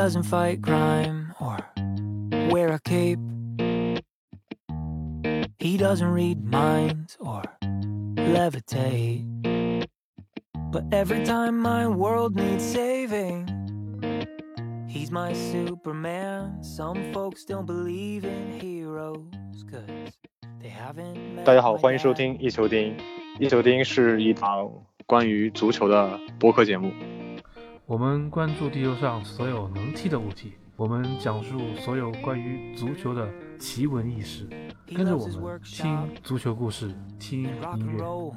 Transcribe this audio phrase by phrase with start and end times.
[0.00, 1.58] doesn't fight crime or
[2.50, 3.18] wear a cape.
[5.58, 7.42] He doesn't read minds or
[8.16, 9.26] levitate.
[10.72, 13.46] But every time my world needs saving,
[14.88, 16.62] he's my Superman.
[16.62, 20.16] Some folks don't believe in heroes, cause
[20.60, 22.16] they haven't met 大家好， my 欢迎收 dad.
[22.16, 22.96] 听一球钉。
[23.38, 24.70] 一球钉是一档
[25.04, 26.90] 关于足球的播客节目。
[27.91, 33.27] 我们关注地球上所有能踢的物体，我们讲述所有关于足球的
[33.59, 34.47] 奇闻异事，
[34.95, 38.01] 跟着我们听足球故事，听 rock 音 and 乐。
[38.01, 38.33] roll.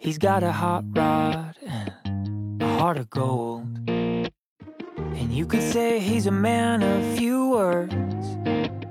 [0.00, 3.68] He's got a hot rod and a heart of gold.
[3.86, 7.94] And you could say he's a man of few words,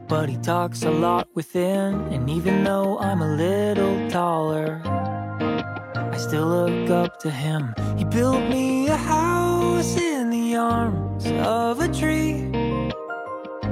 [0.08, 1.96] but he talks a lot within.
[2.14, 4.82] And even though I'm a little taller,
[6.22, 7.74] still look up to him.
[7.98, 12.48] He built me a house in the arms of a tree.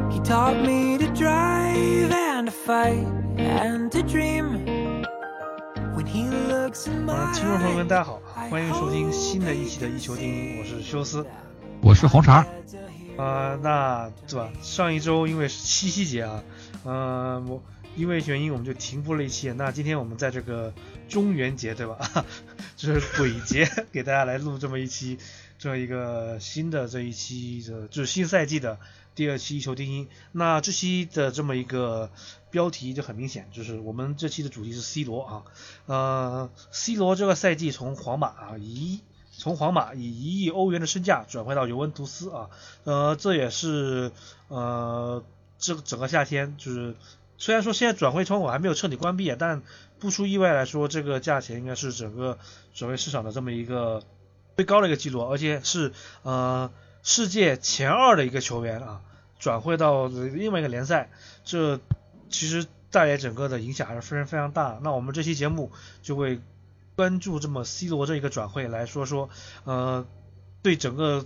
[0.10, 3.06] He taught me to drive and to fight
[3.38, 4.66] and to dream.
[5.96, 11.24] When he looks in 啊，my 听众朋友们，大家好，eyes, 欢迎收听新的一期的《一球定音》，我是休斯。
[11.82, 12.46] 我是红茶，
[13.18, 14.50] 啊、那对吧？
[14.62, 16.44] 上一周因为是七夕节啊，
[16.84, 17.62] 呃，我
[18.00, 19.52] 因为原因我们就停播了一期。
[19.52, 20.74] 那今天我们在这个
[21.10, 22.26] 中元节对吧？
[22.78, 25.20] 就是鬼节， 给大家来录这么一期，
[25.58, 28.80] 这一个新的这一期的，就是新赛季的
[29.16, 30.08] 第二期一球定音。
[30.32, 32.10] 那这期的这么一个
[32.52, 35.44] 标题就很明显，就是我们这期的主题是 C 罗啊，
[35.86, 42.50] 呃，C 罗这个赛季从皇马啊一从皇马以一亿欧元的身价转会到尤文图斯啊，
[42.86, 44.14] 呃，这也是
[44.48, 45.22] 呃
[45.58, 46.96] 这整个夏天就是
[47.40, 49.64] 虽然说现在转会窗口还没有彻底关闭，但
[49.98, 52.38] 不出意外来说，这个价钱应该是整个
[52.76, 54.04] 转会市场的这么一个
[54.58, 55.94] 最高的一个记录，而且是
[56.24, 56.70] 呃
[57.02, 59.02] 世界前二的一个球员啊
[59.40, 61.10] 转会到另外一个联赛，
[61.46, 61.80] 这
[62.30, 64.78] 其实带来整个的影响还是非常非常大。
[64.84, 65.72] 那我们这期节目
[66.02, 66.42] 就会
[66.98, 69.30] 关注这么 C 罗这一个转会来说说，
[69.64, 70.06] 呃，
[70.62, 71.24] 对整个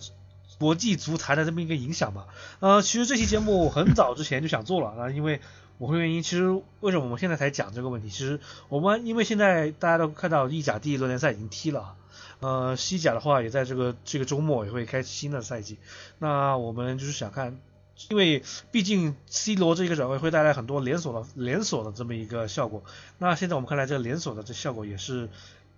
[0.60, 2.28] 国际足坛的这么一个影响吧。
[2.60, 5.42] 呃，其实这期节目很早之前就想做了啊，因为
[5.78, 8.10] 我会原因，其实为什么我们现在才讲这个问题？
[8.10, 8.40] 其实
[8.70, 11.96] 我们因为现在大家都看到意甲第一轮联赛已经踢了，
[12.40, 15.78] 呃，西甲的话也在这个这个周末也会开启新的赛季。
[16.20, 17.60] 那我们就是想看，
[18.10, 22.84] 因为毕竟 C 罗这个转会会带来很多连锁的连锁的这么一个效果。
[23.18, 25.30] 那现在我们看来，这个连锁的这效果也是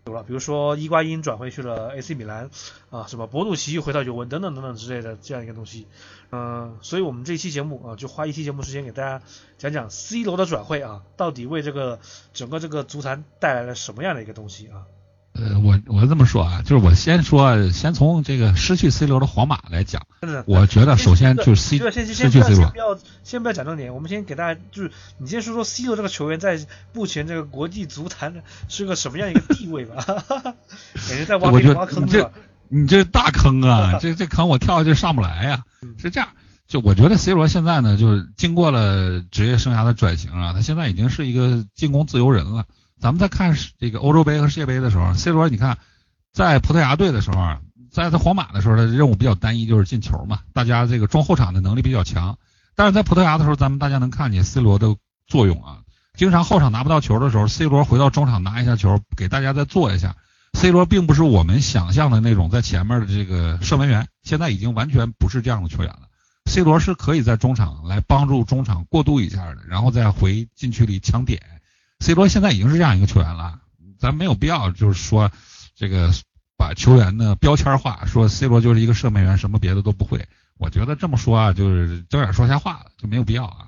[0.07, 2.51] 有了，比如说伊瓜因转会去了 AC 米兰
[2.91, 5.88] 啊，什么博努奇又回到尤文等等等等之类的这样一个东西。
[6.29, 9.25] 嗯、所以我们这一期节目啊，就花一期节目时间给大家
[9.57, 11.99] 讲讲 C 罗的转会啊，到底为这个
[12.33, 14.85] 整个这个足坛带来了什么样的一个东西啊？
[15.38, 20.01] 呃，我我这么说啊，就是我先说，先从这个失去 C 罗的皇马来讲，
[20.46, 30.06] 我觉得首先就是 C 对，先先失去 C 罗要先不，要先不要讲重点，我们先给大家就是你先说说 C 罗这个球员在目前这个国际足坛是个什么样一个地位吧？
[30.07, 32.31] 感觉在挖坑挖坑是吧？
[32.69, 36.29] 你这大坑啊， 这这坑我跳下去上不来呀、嗯是这样，
[36.66, 42.63] 就我觉得 C 罗现在呢，就是经过了职业生涯的转型啊，他现在已经是一个进攻自由人了。
[43.00, 45.78] 咱们在看这个欧洲杯和世界杯的时候，C 罗你看，
[46.33, 47.59] 在葡萄牙队的时候啊，
[47.91, 52.38] 在他皇马的时候，他任务比较单一，就是进球嘛，大家这个中后场的能力比较强。
[52.75, 54.95] 但是在葡萄牙的时候，咱们大家能看见 C 罗的
[55.28, 55.79] 作用啊，
[56.16, 60.16] 经常后场拿不到球的时候，C 罗回到中场拿一下球，给大家再做一下。
[60.53, 66.03] C 罗并不是我们想象的那种在前面的这个射门员，现在已经完全不是这样的球员了。
[66.45, 71.41] C 罗是可以在中场来帮助中场过渡一下的，然后再回禁区里抢点。
[72.00, 73.61] C 罗现在已经是这样一个球员了，
[74.00, 75.31] 咱没有必要就是说
[75.75, 76.11] 这个
[76.57, 80.28] 把球员的标签化，说 C 罗就是一个射门员，什么别的都不会。
[80.57, 83.67] 我觉得这么说啊，就是睁眼说瞎话了，就没有必要啊。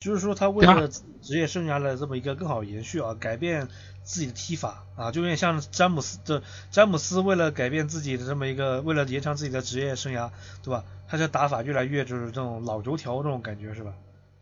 [0.00, 0.88] 就是说他为了
[1.22, 3.68] 职业生涯的这么一个更好延续啊，改变
[4.02, 10.30] 自己的踢法啊，就有点像詹姆斯的詹姆斯为了改变自己的这么一个，为了延长自己的职业生涯，
[10.62, 10.84] 对吧？
[11.08, 13.92] 他这打法越来越就是这种老油条这种感觉是吧？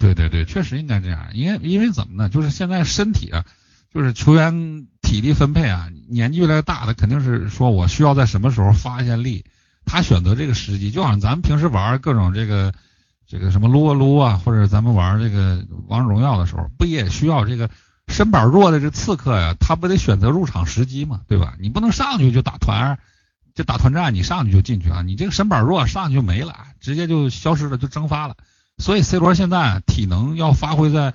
[0.03, 1.29] 对对对，确实应该这样。
[1.33, 2.29] 因为因为怎么呢？
[2.29, 3.45] 就是现在身体啊，
[3.95, 9.45] 就是球员体力分配啊，年纪越来越大，他肯定是说我需要在什么时候发一下力，
[9.85, 12.75] 他选择这个时机，就好像咱们平时玩各种这个
[13.29, 17.71] 这个什么撸啊撸啊，或者咱们玩这个王者荣耀的时候，不也需要这个
[18.09, 19.55] 身板弱的这刺客呀？
[19.61, 21.55] 他不得选择入场时机嘛，对吧？
[21.61, 22.99] 你不能上去就打团，
[23.55, 28.37] 就打团战，你上去就进去啊，你这个身板弱，上去就没了，直接就消失了，就蒸发了。
[28.83, 31.15] 所以 C 罗现在体能要发挥在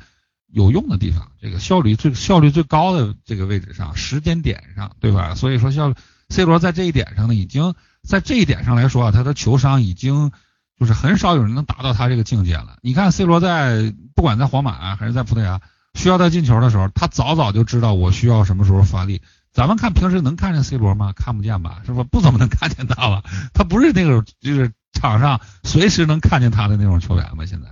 [0.51, 5.35] 有用的地方，这个效率最效率最高的这个位置上，时间点上，对吧？
[5.35, 5.93] 所以说效
[6.29, 10.31] C 罗在这一点上呢，已经在这一点上来说啊，他的球商已经
[10.79, 12.77] 就是很少有人能达到他这个境界了。
[12.81, 15.59] 你看 C 罗在不管在皇马还是在葡萄牙，
[15.93, 19.21] 需要他进球的时候，他早早就知道我需要什么时候发力。
[19.51, 21.11] 咱们看平时能看见 C 罗吗？
[21.13, 22.03] 看不见吧，是吧？
[22.03, 23.23] 不怎么能看见他了？
[23.53, 27.45] 他不是那个就是场上随时能看见他的那种球员吗？
[27.45, 27.67] 现在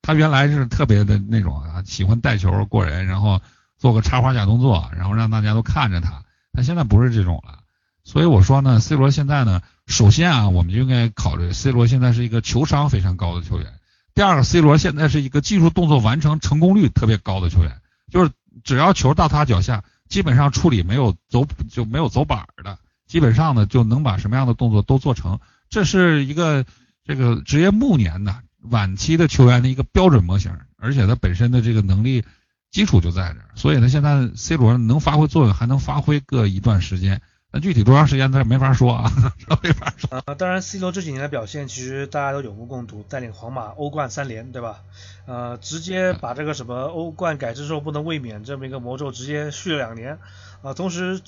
[0.00, 3.40] 他原来是特别的那种啊，喜欢带球过人，然后
[3.78, 6.22] 做个插花假动作，然后让大家都看着他。
[6.52, 7.60] 他现在不是这种了。
[8.04, 13.72] 所以我说呢，C 罗现在呢，首先啊，我们就应该考虑 C 罗现在是一个球商非常高的球员。
[14.14, 17.80] 第二个，C 罗现在是一个技术动作完成成功率特别高的球员，
[18.10, 18.30] 就是
[18.64, 19.84] 只要球到他脚下。
[20.08, 25.40] 基本上处理没有走就没有走板的，基本上呢就能把什么样的动作都做成，
[25.72, 26.66] 这是一个
[27.02, 32.24] 这个职业暮年的晚期的球员的一个标准模型，而且他本身的这个能力
[32.70, 37.22] 基础就在这儿，所以他现在 C 罗能发挥作用，还能发挥个一段时间。
[37.50, 39.10] 那具体多长时间，咱没法说啊，
[39.64, 40.22] 没法说。
[40.26, 44.80] 啊，当然，C 罗这几年的表现，其实大家都有目共睹，带领皇马欧冠三连，对吧？
[45.26, 50.18] 呃，直接把这个什么欧冠改制之后不能卫冕这么一个魔咒直接续了两年。
[50.62, 51.20] 啊，同时，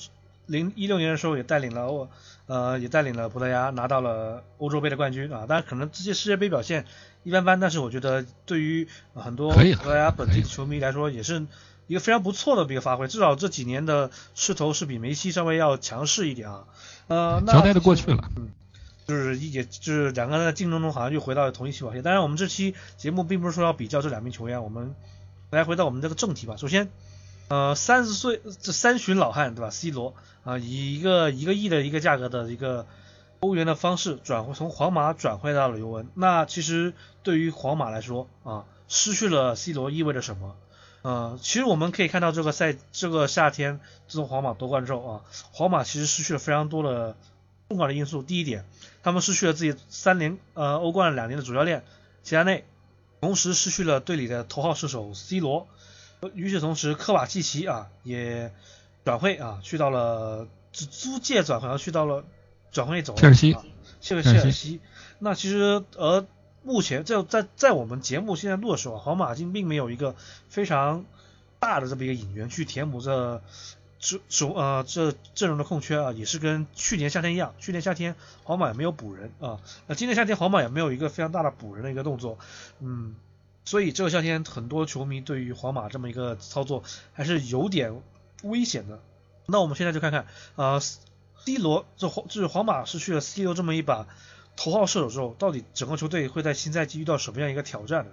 [0.45, 2.09] 零一六年的时候也带领了欧，
[2.47, 5.45] 呃，也带领了葡萄牙拿到了欧洲杯的冠军啊。
[5.47, 6.85] 当然，可能这些世界杯表现
[7.23, 11.45] 一般般，但是我觉得对于很多葡萄牙本地的球迷来说，也是。
[11.87, 16.63] 一个非常不错的一个发挥，至少这几年的势头是比梅西稍微要强势一点啊。
[17.05, 18.49] 呃，那交代的过去了，嗯，
[19.05, 22.01] 就是也就是两个人在竞争中好像又回到了同一起跑线。
[22.01, 24.95] 当然，我们这期节目并不是说要比较这两名球员，我们
[25.51, 26.57] 来回到我们这个正题吧。
[26.57, 26.89] 首先，
[27.47, 32.87] 呃，三十岁这三旬老汉对吧？C 罗啊，以一个一个亿的一个价格的一个
[33.39, 36.07] 欧元的方式转回从皇马转回到了尤文。
[36.15, 40.55] 那其实对于皇马来说啊，失去了 C 罗意味着什么？
[41.03, 45.21] 呃，其实我们可以看到这个赛这个夏天自从皇马夺冠之后啊，
[45.51, 47.15] 皇马其实失去了非常多的
[47.69, 48.23] 重要的因素。
[48.23, 48.65] 第一点，
[49.03, 51.85] 他们失去了自己三连呃欧冠两年的主教练
[52.23, 52.65] 齐达内，
[53.21, 55.67] 同时失去了队里的头号射手 C 罗。
[56.33, 58.51] 与此同时，科瓦契奇啊也
[59.03, 62.23] 转会啊去到了租借转好像去到了
[62.71, 63.55] 转会走切尔西，
[64.01, 64.79] 切尔西。
[65.19, 66.25] 那其实呃。
[66.67, 70.15] 目前在在在我们节目现在录的时候，皇马并没有一个
[70.49, 71.05] 非常
[71.59, 73.43] 大的这么一个引援去填补这
[73.99, 82.39] 这首呃这阵容的空缺啊，也是跟去年夏天一样，去年夏天皇马也没有补人啊，那今年夏天皇马也没有一个非常大的补人的一个动作，
[82.79, 83.15] 嗯，
[83.65, 88.01] 所以这个夏天很多球迷对于皇马这么一个操作还是有点
[88.43, 88.99] 危险的。
[89.47, 90.25] 那我们现在就看看
[90.55, 94.07] 啊，C 罗这皇就是皇马失去了 C 罗这么一把。
[94.57, 98.11] 头号射手之后，到底整个球队会在新赛季遇到什么样一个挑战呢？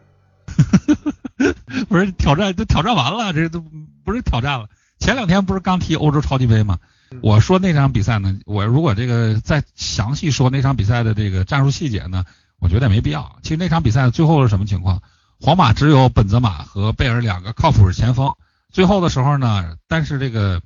[1.88, 3.64] 不是挑战，都挑战完了，这都
[4.04, 4.68] 不是挑战了。
[4.98, 6.80] 前两天不是刚踢欧洲超级杯吗？
[7.22, 12.24] 我说那场比赛呢，我如果这个再详细说那场比赛的这个战术细节呢，
[12.58, 13.38] 我觉得也没必要。
[13.44, 15.00] 其实那场比赛最后是什么情况？
[15.42, 18.32] 皇马只有本泽马和贝尔两个靠谱的前锋。
[18.72, 20.62] 最后的时候呢，但是这个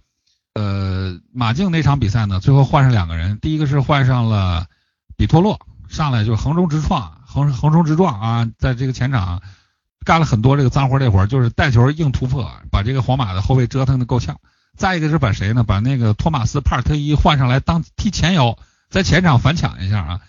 [0.54, 4.66] 呃马竞那场比赛呢，最后换上两个人，第一个是换上了。
[5.18, 5.58] 比托洛
[5.88, 9.40] 上来就横冲直撞，横横冲直撞啊，在这个前场
[10.04, 14.36] 干了很多这个脏活累活，就是带球硬突破，把这个皇马的后卫折腾的够呛。
[14.76, 15.62] 再一个是把谁呢？
[15.62, 18.58] 把那个托马斯帕尔特伊换上来当踢前腰，
[18.90, 20.20] 在前场反抢一下啊。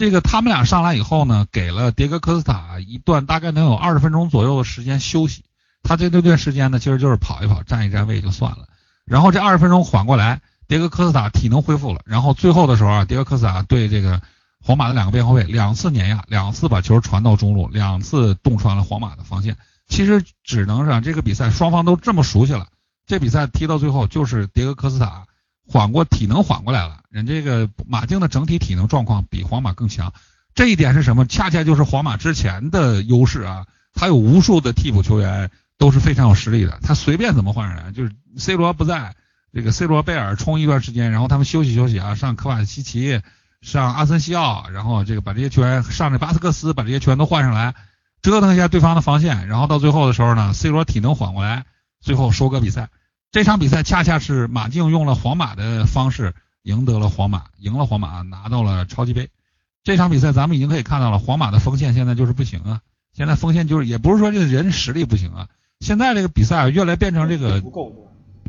[0.00, 5.44] 这个他们俩上来以后呢，给了迭戈科斯塔一段大概能有二十分钟左右的时间休息。
[5.82, 8.66] 他这这段时间呢，其实就是跑一跑、站一站位就算了。
[9.04, 10.40] 然后这二十分钟缓过来。
[10.68, 14.22] 迭戈科斯塔体能恢复了，然后最后的时候啊，迭戈科斯塔对这个
[14.62, 19.56] 皇马的两个边后卫两次碾压，两次把球传到中路，两次洞穿了皇马的防线。
[19.88, 22.68] 其实只能让这个比赛双方都这么熟悉了，
[23.04, 25.26] 这比赛踢到最后就是迭戈科斯塔
[25.70, 30.12] 缓过体能缓过来了，人这个马竞的整体体能状况比皇马更强。
[30.52, 31.24] 这一点是什么？
[31.26, 35.48] 恰恰就是皇马之前的优势啊，他有无数的替补球员
[35.78, 39.14] 都是非常有实力的，他随便怎么换人，就是 C 罗不在。
[39.52, 43.20] 这个 C 罗、贝尔冲一段时间，然后他们休息休息啊，上科瓦西奇，
[43.62, 47.74] 上阿森西奥，然后这个把这些球员上这巴斯克斯，把这些球员都换上来，
[48.22, 51.64] 折腾一下对方的防线，然后到最后的时候呢，C 罗体能缓过来，
[52.00, 52.88] 最后收割比赛。
[53.32, 59.30] 这场比赛恰恰是马竞用了皇马的方式赢得了皇马，赢了皇马拿到了超级杯。
[59.84, 62.80] 这场比赛咱们已经可以看到了，皇马的锋线现在就是不行啊，
[63.12, 65.48] 现在锋线就是也不是说这个人实力不行啊，
[65.80, 67.62] 现在这个比赛越来变成这个。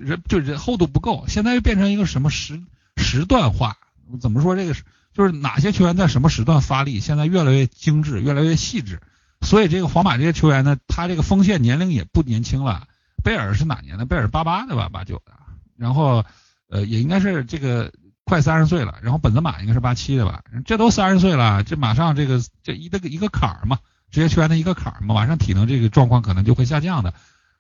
[0.04, 2.60] 人就人厚度不够，现在又变成一个什么时
[2.98, 3.78] 时段化？
[4.20, 4.82] 怎么说这个是
[5.14, 7.00] 就是哪些球员在什么时段发力？
[7.00, 9.00] 现在越来越精致，越来越细致。
[9.42, 12.88] 所以这个皇马这些球员呢，他这个锋线年龄也不年轻了。
[13.24, 14.06] 贝尔是哪年的？
[14.06, 15.34] 贝尔八八的吧，八九的。
[15.78, 16.26] 然后
[16.70, 17.92] 呃，也应该是这个
[18.26, 27.14] 快三十岁了，然后本泽马应该是八七的吧，这都三十岁了，这马上这个这一个一个坎儿嘛，职业球员的一个坎儿嘛，马上体能这个状况可能就会下降的。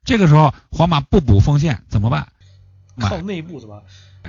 [0.03, 2.27] 这个时候皇马不补锋线怎么办？
[2.99, 3.81] 靠内部是吧？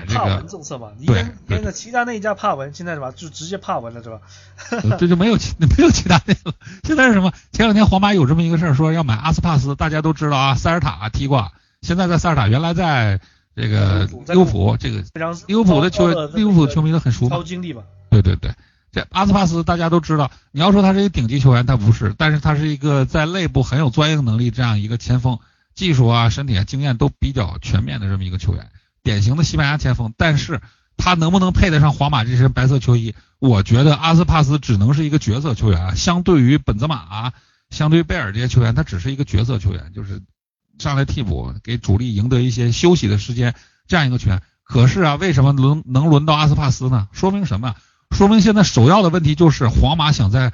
[0.08, 4.20] 帕文政策嘛，你对跟跟着其他那一家帕文，现在是吧，就直接帕文了是吧？
[4.98, 6.54] 这就没有其 没有其他的了。
[6.82, 7.30] 现在是什么？
[7.52, 11.52] 前两天皇马有这么一个事儿，说要买阿斯帕斯，大家都知道啊，塞尔塔踢过，
[11.82, 13.20] 现在在塞尔塔，原来在
[13.54, 15.04] 这个利物浦，这个
[15.46, 17.42] 利物浦的球高利物浦球迷都很熟嘛超。
[17.42, 18.54] 经历嘛，对对对，
[18.92, 25.38] 这阿斯帕斯大家都知道，你要说他是一个顶级球员，他不是，但是他是一个在内部很有专业能力这样一个前锋，
[25.74, 28.70] 技术啊、身体啊、经验都比较全面的这么一个球员，
[29.02, 30.12] 典型的西班牙前锋。
[30.16, 30.60] 但是
[30.96, 33.14] 他能不能配得上皇马这身白色球衣？
[33.38, 37.32] 我觉得阿斯帕斯只能是一个角色球员啊，相对于本泽马啊，
[37.70, 40.22] 相对于贝尔这些球员，他只是一个角色球员，就是
[40.78, 43.54] 上来替补给主力赢得一些休息的时间
[43.88, 44.40] 这样一个球员。
[44.62, 47.08] 可是啊，为什么轮能轮到阿斯帕斯呢？
[47.12, 47.74] 说明什么？
[48.10, 50.52] 说明现在首要的问题就是皇马想在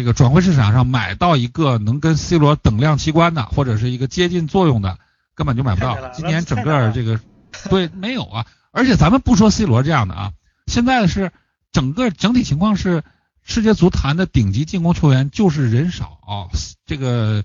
[0.00, 4.96] 这个转会市场上买到一个能跟 C 罗等量齐观的，或者是一个接近作用的，
[5.34, 6.08] 根本就买不到。
[6.14, 7.20] 今年整个这个
[7.68, 10.32] 对没有啊，而且咱们不说 C 罗这样的啊，
[10.68, 11.32] 现在是
[11.70, 13.04] 整个整体情况是
[13.42, 16.48] 世界足坛的顶级进攻球员就是人少，
[16.86, 17.44] 这个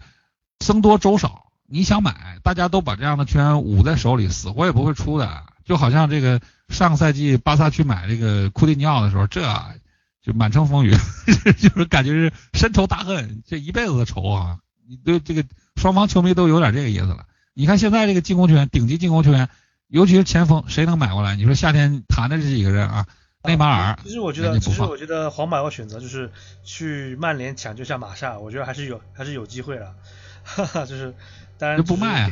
[0.61, 1.47] 僧多粥少。
[1.67, 5.43] 你想买，大家都把这样的球员捂在手里，死活也不会出的。
[5.65, 9.43] 就好像这个上个赛季巴萨去买这个库蒂尼奥的时候，这
[10.25, 10.91] 就满城风雨，
[11.59, 14.57] 就是感觉是深仇大恨，这一辈子的仇啊！
[14.87, 15.43] 你对这个
[15.75, 17.27] 双方球迷都有点这个意思了。
[17.53, 19.49] 你看现在这个进攻球员，顶级进攻球员，
[19.87, 21.35] 尤其是前锋，谁能买过来？
[21.35, 23.05] 你说夏天谈的这几个人啊，
[23.43, 26.31] 内马尔，其实我觉得，其实我觉得皇马要选择就是
[26.63, 29.93] 去曼联抢救一下马夏，我觉得还是有还是有机会的，
[30.43, 31.13] 哈哈，就是
[31.59, 32.31] 当然就是就不卖啊。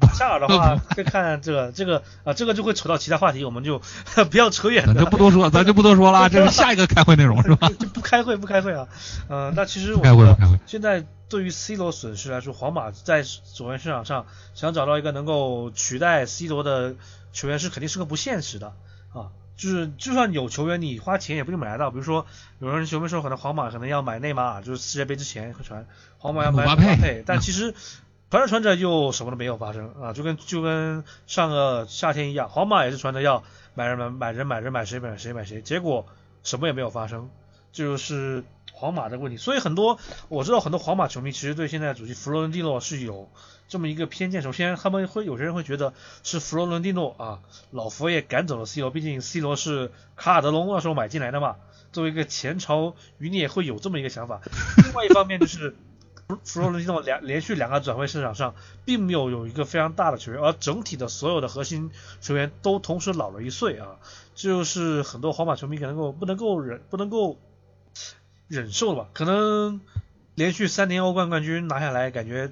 [0.00, 3.80] 马夏尔的话，再看这个这个啊，这个就会扯到其他话题，我们就
[4.30, 5.04] 不要扯远咱了。
[5.04, 7.68] 就不多说，咱就不多说了，这是 下一个开会内容是吧？
[7.78, 8.88] 就不开会不开会啊，
[9.28, 16.96] 呃，那其实我开会觉得不开会现在对于 C 罗损失来说，皇马在左边市场上想找到一个能够取代 C 罗的
[17.32, 18.74] 球员是肯定是个不现实的
[19.12, 19.30] 啊。
[19.56, 21.90] 就是就算有球员，你花钱也不一定买得到。
[21.90, 22.24] 比如说，
[22.60, 27.74] 有人球迷说可能皇马可能要买内马尔，就是世界杯之前传皇马要买姆巴佩佩，但其实
[28.30, 33.42] 传着传着又什么都没有发生啊，就跟就跟上个夏天一样，皇马也是传着要
[33.74, 36.06] 买人买买人买人买谁买谁买谁，结果
[36.44, 37.28] 什么也没有发生，
[37.72, 39.36] 这就是皇马的问题。
[39.36, 43.28] 所以很多我知道很多皇马球迷其实对现在主席弗洛伦蒂诺是有
[43.66, 44.42] 这么一个偏见。
[44.42, 47.40] 首先他们会有些人会觉得是弗洛伦蒂诺啊
[47.72, 51.56] 老佛爷赶走了 C 罗，毕竟 C 罗是卡尔德隆那时候买进来的嘛。
[51.90, 54.40] 作为一个前朝余孽会有这么一个想法。
[54.84, 55.74] 另外一方面就是。
[56.30, 63.98] 弗弗洛伦蒂诺两连续两个转会市场上，并没有有一个非常大的球员，而整体的所有的核心球员都同时老了一岁啊，
[64.34, 67.38] 这就是很多皇马球迷可能够不能够忍不能够
[68.48, 69.08] 忍受吧？
[69.12, 69.80] 可能
[70.34, 72.50] 连续三年欧冠冠军拿下来，感觉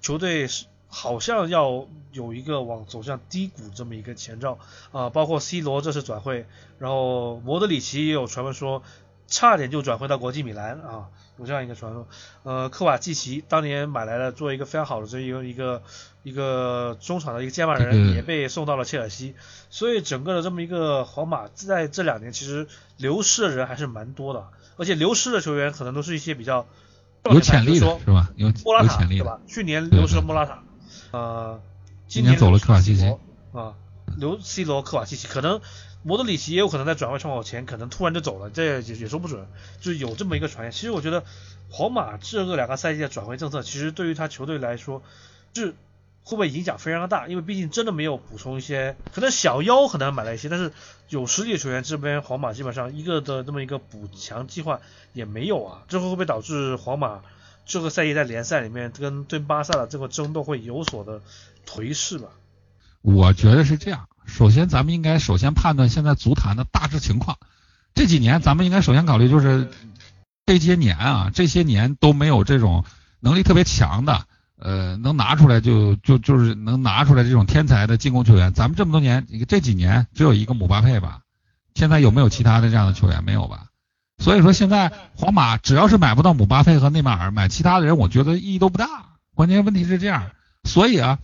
[0.00, 0.46] 球队
[0.88, 4.58] 好像要有一个往走向低谷这么一个前兆
[4.90, 6.46] 啊、包括 C 罗这次转会，
[6.78, 8.82] 然后莫德里奇也有传闻说
[9.32, 11.08] 差点就转会到国际米兰啊，
[11.38, 12.06] 有这样一个传说。
[12.42, 15.82] 呃，科瓦季奇当年买来了，做一个非常好的这一个一个
[16.22, 19.34] 一个中场的一个接班人，也被送到了切尔西。
[19.70, 26.66] 所以整个的这么一个皇马在这两年其实流失的人还是蛮多的，而且流失的球员可能都是一些比较
[27.24, 28.28] 有潜力说的是吧？
[28.36, 29.24] 有莫拉塔有潜力的。
[29.24, 29.40] 对吧？
[29.46, 30.62] 去年流失了莫拉塔，
[31.12, 31.60] 呃，
[32.06, 33.16] 今年走了科瓦季奇
[33.52, 33.72] 啊，
[34.18, 35.60] 留 C 罗、科瓦契奇，可能
[36.04, 39.46] 莫德里奇也有可能在转会窗口前可能突然就走了，这也也说不准，
[39.80, 40.72] 就有这么一个传言。
[40.72, 41.24] 其实我觉得
[41.70, 45.02] 皇马这个两个赛季的转会政策，其实对于他球队来说，
[45.54, 45.74] 是
[46.24, 47.28] 会不会影响非常大？
[47.28, 50.72] 因为毕竟真的没有补充一些，可能小妖很难买了一些，但是
[51.08, 54.80] 有实力的球员这边皇马基本上一个的这么一个补强计划
[55.12, 57.22] 也没有啊，这会不会导致皇马
[57.64, 61.20] 这个赛季在联赛里面跟对巴萨的这个争斗会有所的
[61.66, 62.28] 颓势吧？
[63.02, 64.08] 我觉得是这样。
[64.26, 67.36] 首先，咱们应该首先判断现在足坛的大致情况。
[67.94, 69.70] 这几年，咱们应该首先考虑就是
[70.46, 72.84] 这些年啊，这些年都没有这种
[73.20, 74.24] 能力特别强的，
[74.58, 78.52] 呃，能拿出来就就就是能拿出来这种天才的进攻球员。
[78.52, 81.20] 咱们这么多年，这几年只有一个姆巴佩吧？
[81.74, 83.22] 现在有没有其他的这样的球员？
[83.24, 83.66] 没有吧？
[84.18, 88.86] 所以说，现在皇马只要是买不到姆巴佩和内马尔，买其他的人，我觉得意义都不大。
[89.34, 90.30] 关键问题是这样，
[90.64, 91.18] 所以啊，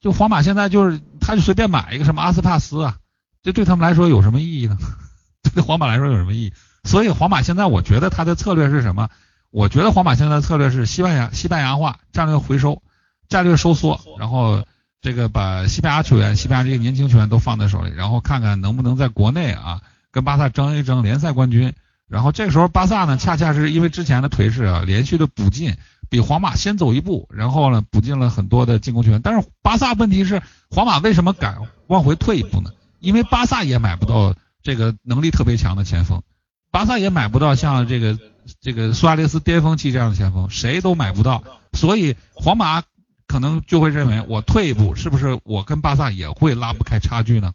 [0.00, 2.96] 就皇马现在就是他就随便买一个什么阿斯帕斯啊，
[3.42, 4.76] 这对他们来说有什么意义呢？
[5.54, 6.52] 对皇马来说有什么意义？
[6.84, 9.08] 所以皇马现在我觉得他的策略是什么？
[9.50, 12.82] 我觉得皇马现在的策略是西班牙西班牙化战略回收、
[13.28, 14.64] 战略收缩，然后
[15.00, 21.72] 这个把西班牙球员、西班牙这些年轻球员都放在手里，然后看看能不能在国内啊跟巴萨争一争联赛冠军。
[22.08, 25.76] 然后这个时候巴萨呢，恰恰是因为之前的颓势啊，连续的补进，
[26.08, 29.20] 比皇马先走一步，然后呢补进了很多的进攻球员。
[29.22, 32.70] 但是巴萨问题是，皇马为什么敢往回退一步呢？
[32.98, 36.22] 因为巴萨也买不到这个能力特别强的前锋，
[36.70, 38.18] 巴萨也买不到像这个
[38.60, 41.42] 这个苏亚雷斯巅峰期这样的前锋，谁都买不到。
[41.72, 42.82] 所以皇马
[43.26, 47.52] 可能就会认为，我退一步，是不是我跟巴萨也会拉不开差距呢？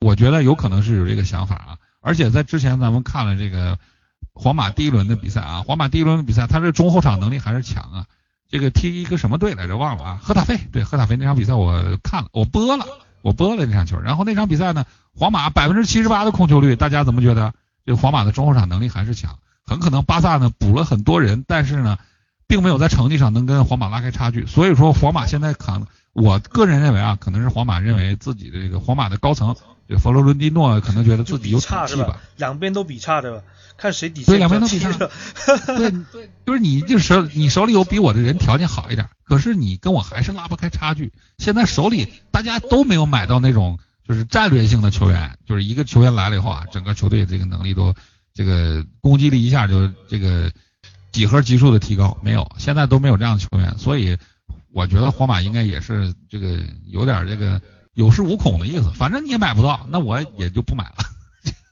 [0.00, 1.78] 我觉得有可能是有这个想法啊。
[2.00, 3.78] 而且在之前咱们看了这个
[4.34, 8.06] 皇马第一轮的比赛啊，皇马第一轮的比赛，他这中后场能力还是强啊。
[8.50, 9.76] 这个踢一个什么队来着？
[9.76, 10.20] 忘了啊。
[10.22, 12.84] 赫塔菲，对，赫塔菲那场比赛我看了，我播了，
[13.22, 14.00] 我播了那场球。
[14.00, 14.84] 然后那场比赛呢，
[15.16, 17.52] 皇马百分之七十八的控球率，大家怎么觉得？
[17.86, 19.38] 这皇马的中后场能力还是强。
[19.66, 21.98] 很可能巴萨呢补了很多人，但是呢，
[22.46, 24.46] 并没有在成绩上能跟皇马拉开差距。
[24.46, 29.54] 所以说皇马现在可能，我个人认为啊，可能是皇马认为自己的这个皇马的高层。
[29.86, 32.20] 这佛罗伦蒂诺可能觉得自己有差是吧？
[32.36, 33.42] 两边都比差对吧？
[33.76, 34.90] 看谁底线对，两边都比差。
[34.92, 41.12] 对对，就是你就手你手里有比我的人条件好一点，可是你跟我还是拉不开差距。
[41.38, 47.94] 现在手里大家都没有买到那种就是战略性的球员，就是一个球员来了以后啊，整个球队这个能力都
[48.32, 50.50] 这个攻击力一下就这个
[51.12, 54.16] 几何级数的提高，没有，现在都没有这样的球员，所以
[54.72, 57.60] 我觉得皇马应该也是这个有点这个。
[57.94, 60.96] 有恃无恐的意思，反正你也买不到，那我也就不买了。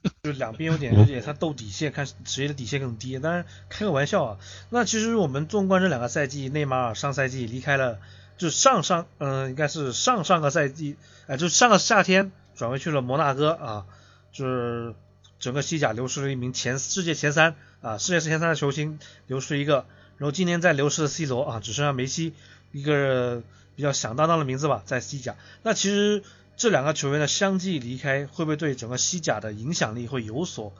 [0.23, 3.17] 就两边有点有点他斗底线，看谁的底线更低。
[3.19, 4.37] 当然开个玩笑啊。
[4.69, 7.99] 那其实我们纵观这两个赛季，内马尔上赛季离开了，
[8.37, 13.85] 就上上嗯应该是上上个赛季，哎就上个夏天转回去了摩纳哥啊，
[14.33, 14.93] 就是
[15.39, 19.85] 整个西甲流失了一名前世界前三啊世界前三的球星流失一个，
[20.17, 22.33] 然后今年再流失的 C 罗啊，只剩下梅西
[22.73, 23.41] 一个。
[23.75, 25.33] 比较响当当的名字吧，在西甲。
[25.63, 26.21] 那其实
[26.55, 30.73] 这两个球员的相继离开，会不会对整个西甲的影响力会有所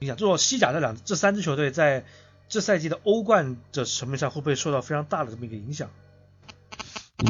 [0.00, 0.16] 影响？
[0.16, 2.04] 就说西甲这两这三支球队在
[2.48, 5.90] 这赛季的欧冠的层面上，会不会受到非常大的这么一个影响？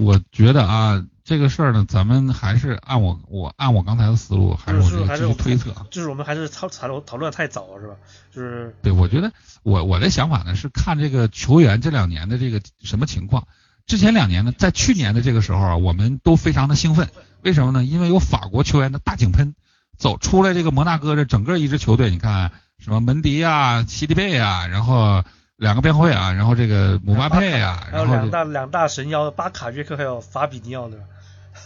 [0.03, 5.71] 我觉得啊，这个事儿呢，咱们还是按我我按我刚才的思路，还是我继续推测。
[5.91, 7.97] 就是我们还是讨讨论讨论太早了，是吧？
[8.35, 9.31] 就是对，我觉得
[9.63, 13.47] 我我的想法呢是看这个球员这两年的这个什么情况。
[13.91, 17.09] 之前两年呢，在去年的这个时候啊，我们都非常的兴奋，
[17.43, 17.83] 为什么呢？
[17.83, 19.57] 因为有法国球员的大井喷，
[19.99, 25.25] 走出来这个摩纳哥这整个一支球队，你看什么门迪啊、西迪贝啊，然后
[25.57, 31.05] 两个边后卫啊，然后这个姆巴佩啊，然后两大两大神妖巴卡约克还有法比尼奥 对吧，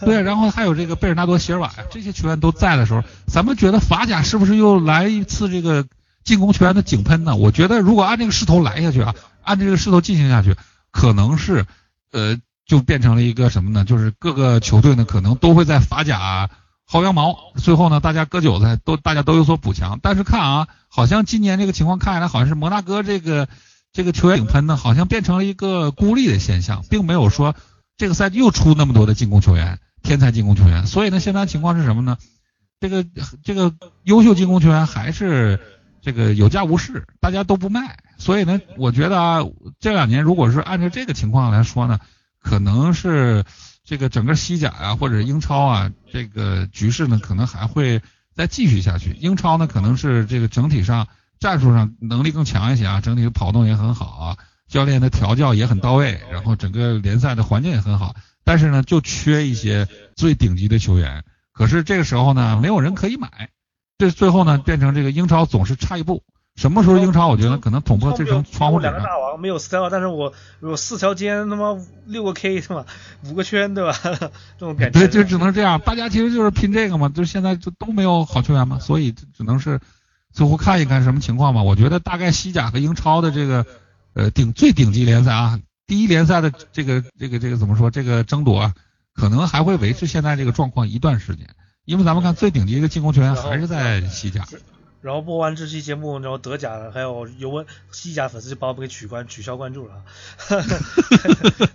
[0.06, 5.84] 对，然后还有这个贝尔纳多席尔瓦呀，这些球员都在的时候，咱们觉得法甲是不是又来一次这个
[6.24, 7.37] 进攻球员的井喷呢？
[7.37, 10.56] 我觉得如果按这个势头来下去啊，按这个势头进行下去，
[10.90, 11.66] 可能是。
[12.14, 13.85] 呃，就变成了一个什么呢？
[13.85, 16.48] 就是各个球队呢，可能都会在法甲
[16.88, 19.98] 薅羊毛，最后呢，大家割韭菜，都大家都有所补强。
[20.00, 23.48] 但是看啊，好像今年这个情况看起来，好像是摩纳哥这个
[23.92, 27.57] 这个球员顶喷呢，好像变成了一个孤立的现象，并没有说
[27.96, 30.87] 这个赛季又出那么多的进攻球员，天才进攻球员。
[30.87, 32.16] 所以呢，现在情况是什么呢？
[32.79, 33.05] 这个
[33.42, 33.74] 这个
[34.05, 35.59] 优秀进攻球员还是
[36.00, 37.98] 这个有价无市，大家都不卖。
[38.24, 39.40] 所以呢，我觉得啊，
[39.80, 41.98] 这两年如果是按照这个情况来说呢，
[42.40, 43.44] 可能是
[43.84, 48.00] 这个整个西甲啊，或者英超啊，这个局势呢，可能还会
[48.34, 49.12] 再继续下去。
[49.20, 51.06] 英超呢，可能是这个整体上
[51.38, 58.16] 战术上能力更强一些啊，整体的跑动也很好啊，教练的调教也很到位，然后整个联赛的环境也很好。
[58.42, 61.24] 但是呢，就缺一些最顶级的球员。
[61.52, 63.50] 可是这个时候呢，没有人可以买，
[63.98, 66.22] 这最后呢，变成这个英超总是差一步。
[66.56, 67.26] 什么时候英超？
[67.26, 68.82] 我觉得可能捅破这层窗户纸。
[68.82, 72.86] 两个大王没有 style，但是我有四条街，他妈六个 K 是吧？
[73.24, 73.98] 五个圈对吧？
[74.02, 75.00] 这种感觉。
[75.00, 75.80] 对，就只能这样。
[75.80, 79.80] 大家其实就是拼这个嘛，就现在就都没有好球员嘛，所以只能是
[80.32, 81.62] 最后看一看什么情况吧。
[81.62, 83.66] 我觉得大概西甲和英超的这个
[84.14, 87.90] 呃顶最顶级联赛啊，第一联赛的这个这个这个怎么说？
[87.90, 88.74] 这个争夺啊，
[89.12, 91.48] 可能还会维持现在这个状况一段时间，
[91.84, 94.46] 因为咱们看最顶级的进攻球员还是在西甲。
[95.04, 100.02] 然后播完这期节目，然后德甲还有尤文西甲粉丝就把我们给取关取消关注了，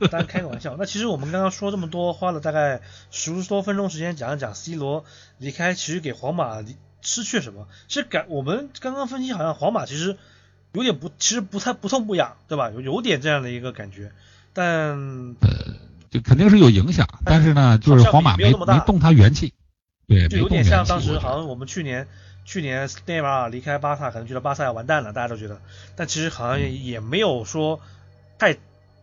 [0.09, 0.75] 当然开个玩笑。
[0.79, 5.05] 那其实我们刚刚说这么多，花了大概十多分钟时间讲一讲 C 罗
[5.37, 6.65] 离开，其实给皇马
[7.03, 7.67] 失去什么？
[7.87, 10.17] 其实感我们刚刚分析好像皇马其实
[10.71, 12.71] 有点不，其实不太不痛不痒，对吧？
[12.71, 14.11] 有有点这样的一个感觉，
[14.53, 14.97] 但
[15.41, 15.75] 呃，
[16.09, 19.53] 就肯定是有影响，但是呢，就是皇马没没动他元气，
[20.07, 22.07] 对，就有点像当时好像我们去年。
[22.49, 25.62] 去年内马尔离开巴萨，可能觉得巴萨要完蛋了，大家都觉得，
[25.95, 27.79] 但其实好像也没有说
[28.39, 28.57] 太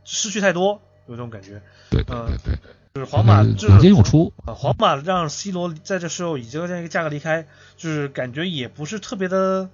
[0.04, 1.62] 失去太多，有这种感觉。
[1.88, 2.59] 对对对对。
[2.94, 4.32] 就是皇马就是有进有出。
[4.44, 9.70] 啊，皇马让 C 罗在这时候以这个这样一个价格离开，就是感觉也不是特别的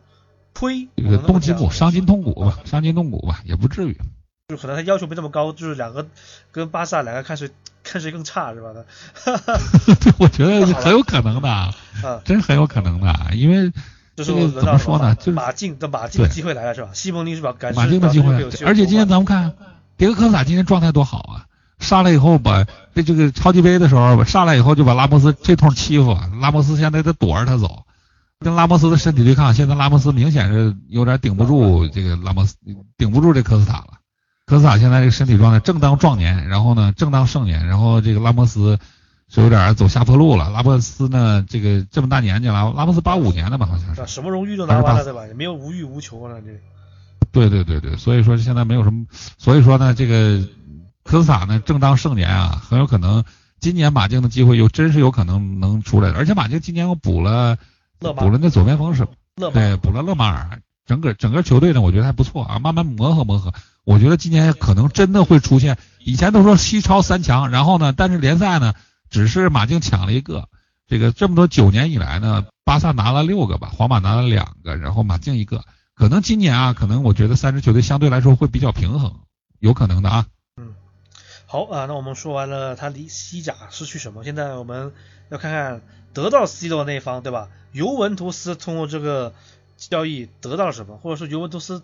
[0.52, 0.88] 亏。
[0.96, 3.96] 这个动筋骨，伤筋动骨吧，伤筋动骨吧，也不至于。
[4.48, 6.06] 就可能他要求没这么高，就是两个
[6.50, 7.50] 跟巴萨两个看谁
[7.82, 8.70] 看谁更差是吧？
[8.72, 11.72] 对 我觉得很有可能的，啊，
[12.24, 13.72] 真很有可能的，因为
[14.16, 15.14] 就是怎么说呢？
[15.14, 16.90] 就是马竞的马竞的机会来了是吧？
[16.92, 17.54] 西蒙尼是吧？
[17.74, 18.34] 马竞的机会，
[18.66, 19.54] 而且今天咱们看，
[19.96, 21.46] 迭戈科斯塔今天状态多好啊！
[21.78, 27.84] 上来以后把这这个超级杯的时候上来以后就把拉莫斯这通欺负，拉莫斯现在得躲着他走，
[28.38, 32.54] 跟拉莫斯的身体对抗，现在拉莫斯明显是有点顶不住这个拉莫斯，
[32.98, 33.94] 顶不住这科斯塔了。
[34.52, 38.78] 科斯塔现在这个身体状态正当壮年，然后呢正当盛年，然后这个拉莫斯
[39.30, 40.50] 是有点走下坡路了。
[40.50, 44.06] 拉莫斯呢这个这么大年纪了，拉莫斯八五年的吧好像是。
[44.06, 45.26] 什么荣誉都拿完了对吧？
[45.26, 46.50] 也没有无欲无求了这。
[47.30, 49.06] 对对对对，所以说现在没有什么，
[49.38, 50.46] 所以说呢这个。
[51.02, 53.24] 科斯塔呢，正当盛年啊，很有可能
[53.58, 57.56] 今年马竞的机会又真是有可能能出来的而且马竞今年又补了
[57.98, 63.52] 补了那左边锋是，对，补了勒马尔，整个整个球队呢，我觉得还不错啊，慢慢磨合磨合。
[63.84, 68.74] 我觉得今年可能真的会出现，以前都说西超三强，然后呢，但是联赛呢，
[69.10, 70.48] 只是马竞抢了一个，
[70.86, 75.64] 这个这么多九年以来呢，巴萨拿了六个吧，皇马拿了两个，然后马竞一个，
[75.94, 79.20] 可能今年啊，可能我觉得三支球队相对来说会比较平衡，
[79.58, 80.26] 有可能的啊。
[80.56, 80.74] 嗯
[81.46, 84.92] 好啊，那我们说完了他离西甲失去什么，现在我们
[85.28, 85.82] 要看看
[86.14, 87.48] 得到 C 罗那方，对吧？
[87.72, 89.34] 尤文图斯通过这个
[89.76, 91.82] 交易得到了什么，或者说尤文图斯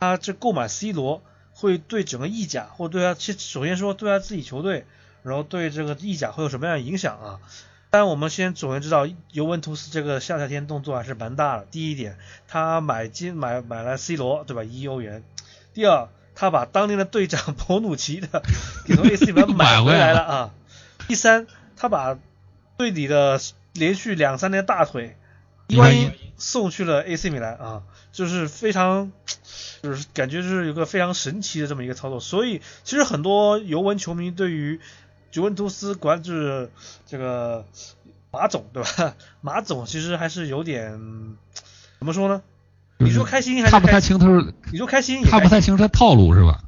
[0.00, 1.22] 他这购买 C 罗
[1.54, 4.84] 会对整个意甲，或对他，其实首先说对他自己球队，
[5.22, 7.40] 然后对这个意甲会有什么样的影响啊？
[7.90, 11.66] 当然我们先首先知道尤文图斯这个下夏天动作还是蛮大的。
[11.70, 14.64] 第一点，他买金买买来 C 罗，对吧？
[14.64, 15.22] 一亿欧元。
[15.72, 16.08] 第二。
[16.36, 18.42] 他把当年的队长 博努奇的
[18.84, 20.50] 给从 AC 米兰买回来了啊。
[21.06, 22.18] 第三，他把
[22.76, 23.40] 队里的
[23.72, 25.16] 连续两三年大腿
[25.68, 29.12] 伊万因送去了 AC 米兰啊，就是非常，
[29.84, 32.18] 就是感觉就是有个非常神奇的这么一个操作。
[32.18, 34.80] 所以其实很多尤文球迷对于
[35.32, 36.70] 尤文图斯管就是
[37.06, 37.66] 这个
[38.30, 39.14] 马总对吧？
[39.42, 40.92] 马总其实还是有点
[41.98, 42.40] 怎么说呢？
[42.96, 44.54] 你说开心还是看不太清他是？
[44.72, 46.62] 你说开心看不太清他套路是吧？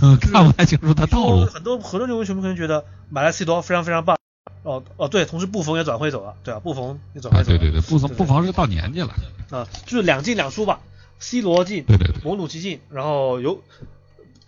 [0.00, 1.44] 嗯， 看不太清楚他套路。
[1.44, 4.16] 很多很多球迷球迷可能觉得买了 C 多非常非常棒。
[4.62, 6.60] 哦哦，对，同时布冯也转会走了，对啊？
[6.60, 7.58] 布冯也转会走了。
[7.58, 9.12] 对对对，布冯布冯是到年纪了。
[9.50, 10.80] 啊，就是两进两出吧。
[11.22, 13.62] C 罗进，对对对，博努奇进，然后由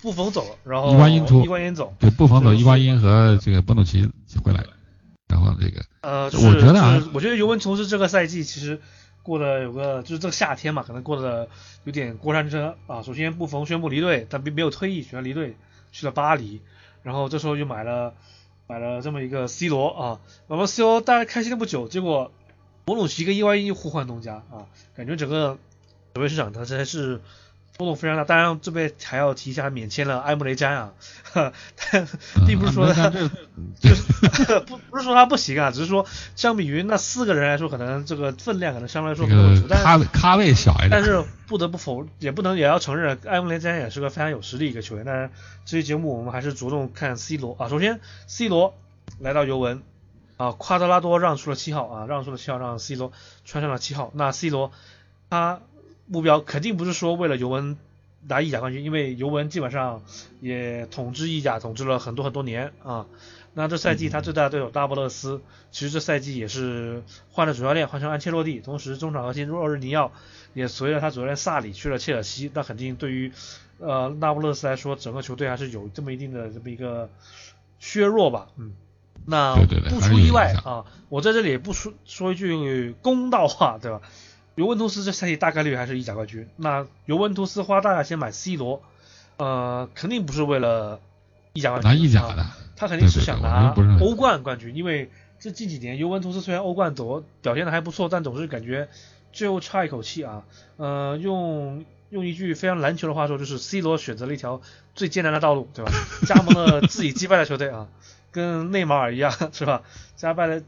[0.02, 1.94] 布冯走了，然后伊瓜因出，伊瓜因走。
[1.98, 4.06] 对，布冯走，伊瓜因和这个博努奇
[4.44, 4.68] 回来了。
[5.28, 8.80] 然后这个，呃，我觉得啊，我觉得尤文图斯这个赛季其实。
[9.24, 11.48] 过得有个就是这个夏天嘛，可能过得
[11.84, 13.00] 有点过山车啊。
[13.00, 15.56] 首先布冯宣布离队，但并没有退役，选择离队
[15.92, 16.60] 去了巴黎。
[17.02, 18.12] 然后这时候又买了
[18.66, 22.32] 买了这么一个 C 罗啊，那么 C 罗大家开心了不久，结果
[22.84, 25.56] 博努奇跟伊万一互换东家啊，感觉整个
[26.14, 27.20] 转会市场它真是。
[27.76, 30.92] 波动非常大，当然这边还要提一下免签了埃姆雷詹啊，
[31.32, 32.06] 但
[32.46, 40.90] 并不是说 他就是 不不是说他不行啊，只是说相比于那四个人来说，可能这个分量可能相对来说不足，但咖咖位小一点。
[40.90, 45.04] 但是不得不否也不能也要承认埃姆雷詹也是个非常有实力一个球员。
[45.04, 45.30] 但是
[45.64, 47.98] 这期节目我们还是着重看 C 罗啊，首先
[48.28, 48.72] C 罗
[49.18, 49.82] 来到尤文
[50.36, 53.10] 啊，夸德拉多让出了七号啊，让出了七号让 C 罗
[53.44, 54.70] 穿上了七号，那 C 罗
[55.28, 55.58] 他。
[56.06, 57.76] 目标肯定不是说为了尤文
[58.26, 60.02] 拿意甲冠军，因为尤文基本上
[60.40, 63.06] 也统治意甲统治了很多很多年啊。
[63.56, 65.40] 那这赛季他最大的对手大布勒斯，
[65.70, 70.10] 其实这赛季也是换了主教练，换成安切洛蒂，同时中场核心若日尼奥
[70.54, 72.50] 也随着他主教练萨里去了切尔西。
[72.52, 73.30] 那肯定对于
[73.78, 77.08] 呃那不勒斯来说，整个球队还是有这么一定的这么一个
[77.78, 78.48] 削弱吧。
[78.56, 78.72] 嗯，
[79.24, 79.54] 那
[79.88, 84.00] 不出意外啊，我在这里不说说一句公道话，对吧？
[84.56, 86.48] 尤文图斯这赛季大概率还是意甲冠军。
[86.56, 88.82] 那尤文图斯花大价钱买 C 罗，
[89.36, 91.00] 呃，肯定不是为了
[91.54, 91.90] 意甲冠军。
[91.90, 94.74] 拿意甲的，他肯定是想拿欧冠冠军。
[94.76, 98.88] 因为这近几年尤文图斯虽然欧冠走表现的还不错，但总是感觉
[99.32, 100.44] 最后差一口气啊。
[100.76, 104.62] 呃，用用一句非常篮球的话说，就是 C 罗选择了一条
[104.94, 105.90] 最艰难的道路，对吧？
[106.28, 107.88] 加盟了自己击败的球队啊，
[108.30, 109.82] 跟内马尔一样，是吧？
[110.14, 110.62] 加败了，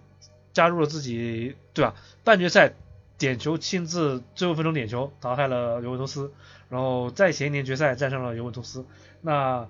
[0.53, 1.94] 加入了自己，对吧？
[2.25, 2.72] 半决赛。
[3.19, 6.33] 点球亲自最后分钟点球淘汰了尤文图斯，
[6.69, 8.85] 然后再前一年决赛战胜了尤文图斯。
[9.23, 9.69] 那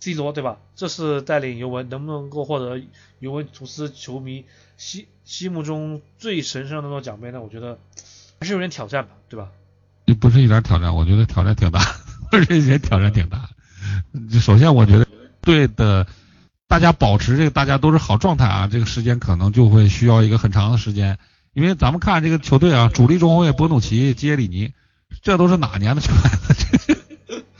[0.00, 0.58] C 罗对吧？
[0.74, 2.82] 这是带领尤文能不能够获得
[3.20, 4.44] 尤文图斯球迷
[4.76, 7.40] 心心目中最神圣的那种奖杯呢？
[7.40, 7.78] 我觉得
[8.40, 9.48] 还是有点挑战吧，对吧？
[10.06, 11.80] 也不是一点挑战，我觉得挑战挺大，
[12.32, 13.48] 而且挑战挺大。
[14.40, 15.06] 首先，我觉得
[15.40, 16.06] 对的
[16.66, 21.18] 大家保持这个大家都是好状态啊，这个时间可能就会需要一个很长的时间。
[21.54, 24.72] 因为咱们看这个球队啊，主力中后卫博努奇、基耶里尼，
[25.22, 26.98] 这都是哪年的球员？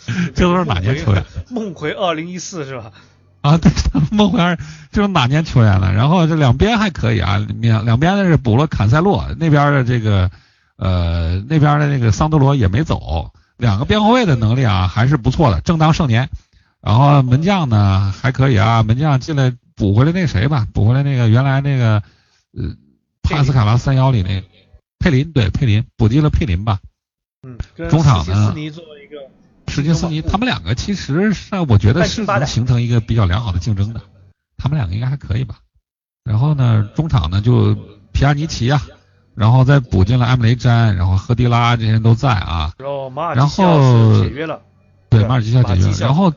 [0.34, 1.24] 这都是哪年球员？
[1.50, 2.90] 梦回二零一四是吧？
[3.42, 3.70] 啊，对，
[4.10, 4.56] 梦回二，
[4.92, 5.92] 这是哪年球员了？
[5.92, 10.30] 然后这两边还可以啊，两两边的是补了坎塞洛，那边的这个
[10.76, 16.28] 呃那边的那个桑德罗也没走，两个边后卫的能力啊还是不错的，正当盛年。
[16.80, 22.02] 然后门将呢还可以啊，门将进来补回来那谁吧，补回来那个原来那个
[22.56, 22.74] 呃
[23.32, 24.42] 帕斯卡拉三幺里那
[24.98, 26.78] 佩林，对佩林补进了佩林吧。
[27.42, 27.58] 嗯，
[27.90, 28.48] 中场呢？
[28.48, 29.16] 斯尼作为一个
[29.66, 34.00] 史金斯尼，他们两个其实是我觉得是能形成一个比较良好的竞争的，
[34.56, 35.56] 他们两个应该还可以吧。
[36.22, 37.74] 然后呢，中场呢就
[38.12, 38.80] 皮亚尼奇啊，
[39.34, 42.72] 然后再补进了埃姆雷詹，然后赫迪拉这些人都在啊。
[42.78, 44.60] 然后马尔基肖解约了，
[45.10, 45.96] 对，马尔基肖解约了。
[45.98, 46.32] 然后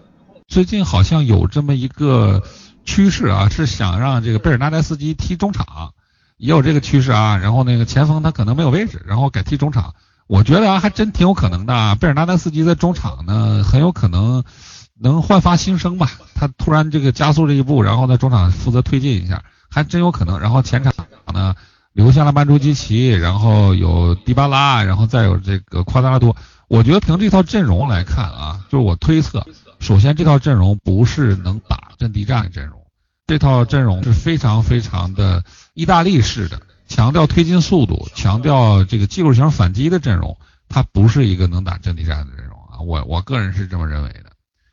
[0.47, 2.41] 最近好像有这么一个
[2.83, 5.93] 趋势啊，是想让这个贝尔纳代斯基踢中场，
[6.37, 7.37] 也有这个趋势啊。
[7.37, 9.93] 然后那个前锋他可能没有位置，然后改踢中场。
[10.27, 11.95] 我觉得啊，还真挺有可能的。
[11.95, 14.43] 贝尔纳德斯基在中场呢，很有可能
[14.99, 16.09] 能焕发新生吧。
[16.33, 20.39] 他突然这个加速这一步，然后在中场负责推进一下，还真有可能。
[20.39, 20.93] 然后前场
[21.31, 21.53] 呢
[21.93, 26.35] 留下了曼朱基奇，然后有迪巴拉，然后再有这个夸达拉多。
[26.67, 29.45] 我觉得凭这套阵容来看啊，就是我推测，
[29.79, 32.81] 首先这套阵容不是能打阵地战的阵容，
[33.27, 35.43] 这套阵容是非常非常的
[35.75, 36.59] 意大利式的。
[36.87, 40.37] 强调推进速度，强调这个技术型反击的阵容，
[40.69, 42.79] 它不是一个能打阵地战的阵容啊！
[42.79, 44.25] 我我个人是这么认为的。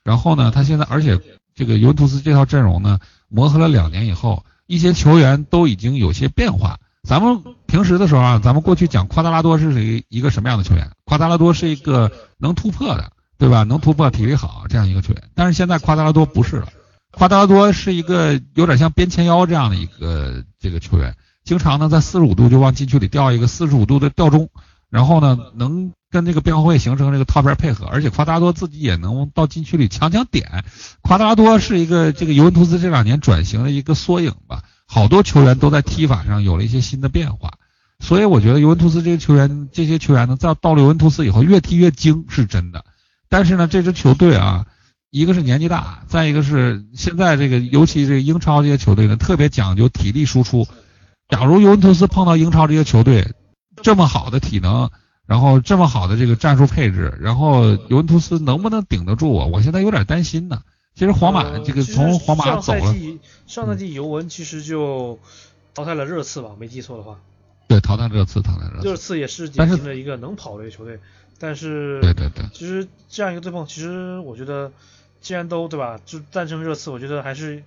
[0.04, 1.18] 然后呢，他现在而且
[1.54, 6.78] 这个尤文图斯这套阵容呢，磨合了两年以后，一些球员都已经有些变化。
[7.02, 10.90] 咱们平时的时候啊，咱们过去讲夸达拉多是一一个什么样的球员？
[11.06, 13.62] 夸达拉多是一个能突破的，对吧？
[13.62, 15.22] 能突破、体力好这样一个球员。
[15.34, 16.68] 但是现在夸达拉多不是了，
[17.12, 21.14] 夸达多是一个有点像边前腰这样的一个这个球员。
[21.44, 24.48] 经常呢，在四十五度就往禁区里吊一个四十五度的吊中，
[24.90, 30.64] 然后呢，能跟这个边后卫形成这个套边配合，而且夸达多自己也能到禁区里抢抢点。
[31.00, 37.54] 夸达多是一个这个尤文图斯这两年转型的一个缩影吧，好多球员都在踢法上有了一些新的变化，
[37.98, 42.84] 所以我觉得尤文图斯这些球员，这些球员呢，在到了尤文图斯以后越踢越精是真的。
[43.28, 44.66] 但是呢，这支球队啊，
[45.12, 50.66] 一个是年纪大，再一个是现在这个尤其这个英超这些球队呢，特别讲究体力输出。
[51.28, 53.34] 假如尤文图斯碰到英超这些球队，
[53.82, 54.90] 这么好的体能，
[55.26, 59.44] 然后这么好的这个战术配置，然后尤文图斯能不能顶得住啊？
[59.44, 60.62] 我现在有点担心呢。
[60.94, 62.80] 其实皇马这个从皇马走了。
[62.80, 65.18] 上赛季上赛季尤文其实就
[65.74, 67.18] 淘汰了热刺吧，没记错的话。
[67.68, 68.88] 对，淘汰热刺，淘汰热刺。
[68.88, 70.98] 热刺也是典型的一个能跑的一个球队，
[71.38, 74.70] 但是对对对，其实这样一个对碰，其实我觉得
[75.22, 77.62] 既然都对吧，就战胜热刺，我觉得还是。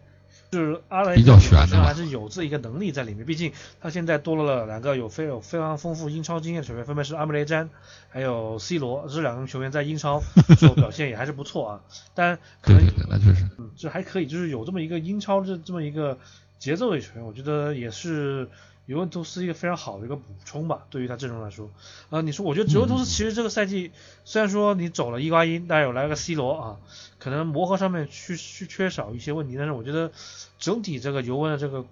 [0.52, 7.70] 就是阿莱本身还是有这一个能力在里面，毕竟他现在多了两个有非有非常丰富英超经验的球员，分别是阿姆雷詹
[8.10, 10.22] 还有 C 罗，这两个球员在英超
[10.58, 11.82] 做表现也还是不错啊。
[12.14, 16.20] 但可能那确实，嗯，这还可以，就是有这么一个英超这这么一个
[16.58, 18.48] 节奏的球员，我觉得也是
[18.86, 21.70] 尤文图斯一个非常好的一个补充吧，对于他阵容来说。
[22.10, 23.92] 呃，你说，我觉得尤文图斯其实这个赛季
[24.24, 26.78] 虽然说你走了伊瓜因，但有来个 C 罗啊。
[27.18, 30.12] 可能磨合上面去去缺少一些问题，但是我觉得
[30.60, 31.84] 整体这个尤文的这个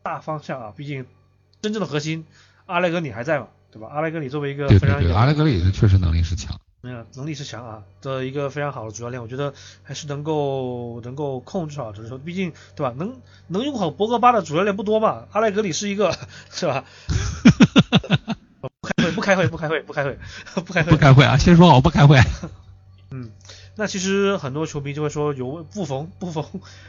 [0.00, 1.06] 大方向啊，毕竟
[1.60, 2.24] 真正的核心
[2.66, 3.88] 阿莱格里还在嘛，对吧？
[3.88, 12.94] 阿莱格里作为一个非常对对，阿莱格里是确实能力是强，嗯，能力是强啊的一个非常好的主教练，我觉得还是能够能够控制好这球，毕竟对吧？
[12.96, 13.16] 能
[13.48, 16.16] 能用好博格巴的主教练不多嘛，阿莱格里是一个
[16.50, 16.84] 是吧？
[19.14, 20.18] 不开会不开会不开会
[20.54, 21.36] 不开会不开会啊！
[21.38, 22.18] 先说好不开会。
[23.10, 23.30] 嗯。
[23.78, 26.46] 那其实很多球迷就会说有不逢不逢，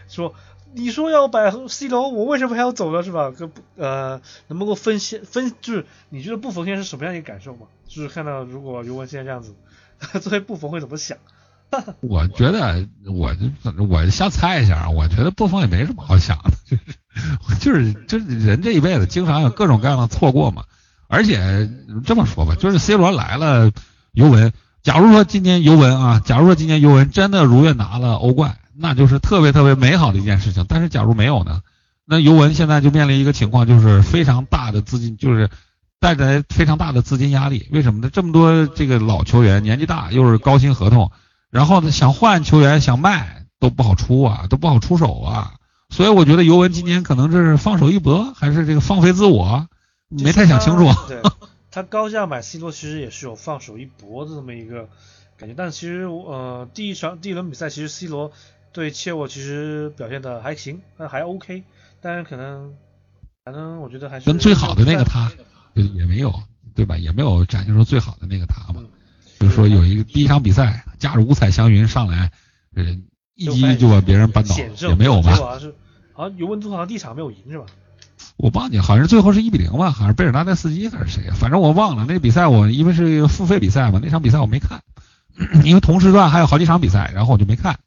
[0.08, 0.34] 说
[0.74, 3.04] 你说要摆 C 罗，我为什么还要走呢？
[3.04, 3.30] 是吧？
[3.30, 7.68] 不呃，能不能够分析分，就是你觉得不逢现在是什么样一个感受嘛？
[7.90, 9.54] 就是看到如果尤文现在这样子，
[10.22, 11.18] 作为不逢会怎么想？
[12.02, 13.36] 我觉得我
[13.90, 16.78] 我瞎猜一下，我觉得不逢也没什么好想的，
[17.60, 20.64] 就是就是就是人这一辈子经常有各种各样的错过嘛。
[21.10, 21.70] 而且
[22.06, 23.72] 这么说吧，就是 C 罗来了，
[24.12, 24.52] 尤文。
[24.84, 30.66] 假如说今年尤文啊，假如说今年尤文真的如愿拿了欧冠，那就是特别特别美好的一件事情。
[30.68, 31.62] 但是假如没有呢，
[32.06, 35.50] 那尤文现在就面临一个情况，就是非常大的资金，就是
[36.00, 37.68] 带来非常大的资金压力。
[37.72, 38.10] 为什么呢？
[38.12, 41.12] 这么多这个老球员年纪大，又是高薪合同，
[41.50, 45.56] 然后呢想换球员想卖都不好出啊，都不好出手啊。
[45.90, 49.68] 所以我觉得尤文今年可能这是放手一搏，还是这个放飞自我，
[50.10, 50.90] 没太想清楚。
[51.08, 51.22] 对
[51.72, 54.90] 他高价买 C 罗其实也是有放手一搏的这么一个
[55.38, 58.32] 感觉，但其实呃第一场第一轮比赛其实 C 罗
[58.74, 61.64] 对切沃其实表现的还行，那还 OK，
[62.02, 62.74] 但是可能
[63.46, 65.32] 反正我觉得还是跟最好的那个他
[65.82, 66.34] 也没有，
[66.76, 66.98] 对吧？
[66.98, 68.82] 也没有展现出最好的那个他嘛。
[69.40, 72.32] 就是说有一个第一场比赛驾着五彩祥云上来，
[72.76, 72.98] 呃，
[73.36, 75.36] 一击就把别人扳倒，也没有吧？
[75.36, 75.76] 好像是
[76.14, 77.66] 好像尤文图好像第一场没有赢是吧？
[78.36, 81.30] 我忘记好像是最后是一比零吧，好像贝尔纳代斯基还是谁？
[81.32, 84.82] 反正我忘了那比赛，我因为是付费比赛嘛，那场比赛我没看，
[85.64, 87.78] 因为同时段还有好几场比赛，然后我就没看。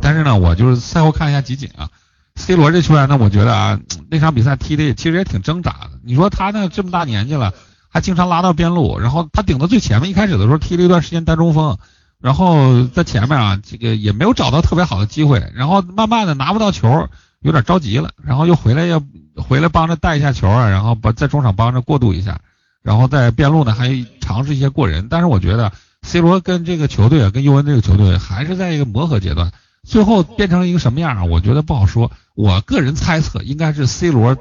[0.00, 1.90] 但是呢，我就是赛后看一下集锦啊。
[2.36, 5.90] C 罗这球员呢，我觉得啊，那场比赛踢的其实也挺挣扎的。
[6.02, 7.52] 你说他呢这么大年纪了，
[7.88, 11.78] 还经常拉到边路，然后他顶到最前面，一开始的时候踢了一段时间单中锋，
[12.20, 17.08] 然后在前面啊，这个也没有找到特别好的机会，然后慢慢的拿不到球，
[17.40, 19.02] 有点着急了，然后又回来要。
[19.34, 22.38] 回来帮着带一下球啊，然后把在中场帮着过渡一下，
[22.82, 25.08] 然后在边路呢还尝试一些过人。
[25.08, 29.50] 但是我觉得 C 罗跟这个球队啊，跟尤文这个球队还是在一个磨合阶段。
[29.86, 31.24] 最后变成一个什么样啊？
[31.24, 32.10] 我觉得不好说。
[32.34, 34.36] 我个人猜测应该是 C 罗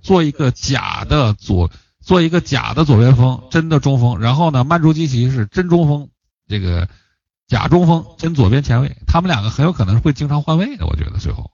[0.00, 4.20] 做一个假的左，做一个假的左边锋，真的中锋。
[4.20, 6.08] 然后呢，曼朱基奇是真中锋，
[6.48, 6.88] 这个
[7.48, 8.96] 假中锋，真左边前卫。
[9.06, 10.86] 他们两个很有可能会经常换位的。
[10.86, 11.50] 我觉得最后。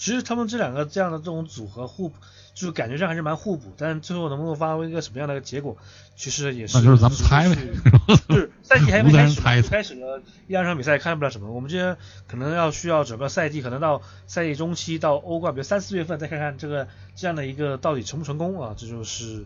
[0.00, 2.14] 其实他们这两个这样的这种组合互补，
[2.54, 5.76] 就是感觉上还是蛮互补，但是最后能不能发挥一个什么样的结果，
[6.16, 7.56] 其实也是那就是咱们猜呗，
[8.26, 19.44] 就是赛季还没开始，开始了一两场比赛看不了什么，我们这边可能要需要整个赛季，可能到赛季中期到欧冠，比如三四月份再看看这个这样的一个到底成不成功啊，这就是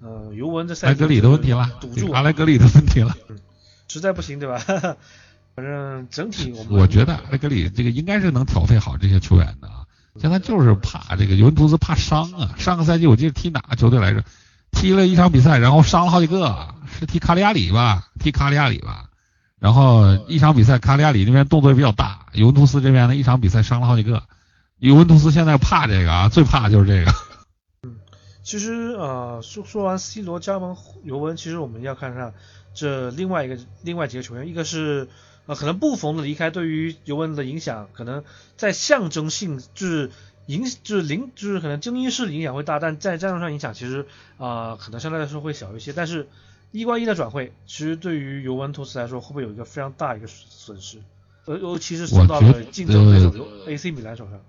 [0.00, 3.16] 呃尤文这赛季格里的问题了，堵住阿莱格里的问题了，
[3.88, 4.62] 实在不行对吧？
[5.56, 9.85] 反正整体我我觉得阿莱格里这个应该是能调配好这些球员的。
[10.18, 12.54] 现在就是怕这个尤文图斯怕伤啊！
[12.58, 14.24] 上个赛季我记得踢哪个球队来着？
[14.72, 18.08] 踢了一场比赛，然后伤了好几个，是踢卡利亚里吧？
[18.18, 19.10] 踢卡利亚里吧？
[19.58, 24.22] 然后一场比赛卡利亚里那边动作也比较大，尤文图斯这边呢一场比赛伤了好几个。
[24.78, 27.12] 尤文图斯现在怕这个啊，最怕就是这个。
[27.82, 27.96] 嗯，
[28.42, 32.34] 其实呃说说完 C 罗加盟尤文，其实我们要看看
[32.74, 35.08] 这另外一个另外几个球员，一个是。
[35.46, 38.24] 啊，可能布冯的离开对于尤文的影响，可能
[38.56, 40.10] 在象征性就是
[40.46, 44.06] 影就是零就是可能精英式影响会大，但在战术上影响其实
[44.38, 45.92] 啊可能相对来说会小一些。
[45.92, 46.28] 但是
[46.72, 50.98] 伊瓜因的转会，其实对于尤文图斯来说会不会有一个非常大一个损失？
[51.46, 53.32] 呃，尤其是送到了竞争对手
[53.66, 54.40] AC 米兰手上。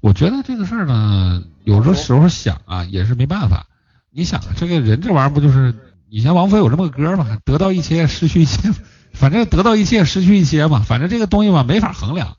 [0.00, 3.66] 我觉得这个事儿呢，有的时候想啊也是没办法。
[4.10, 5.74] 你想这个人这玩意儿不就是
[6.10, 8.70] 以前王菲有这么个歌嘛，得到一切失去一切。
[9.18, 10.84] 反正得到一切，失去一些嘛。
[10.86, 12.36] 反正这个东西吧，没法衡量。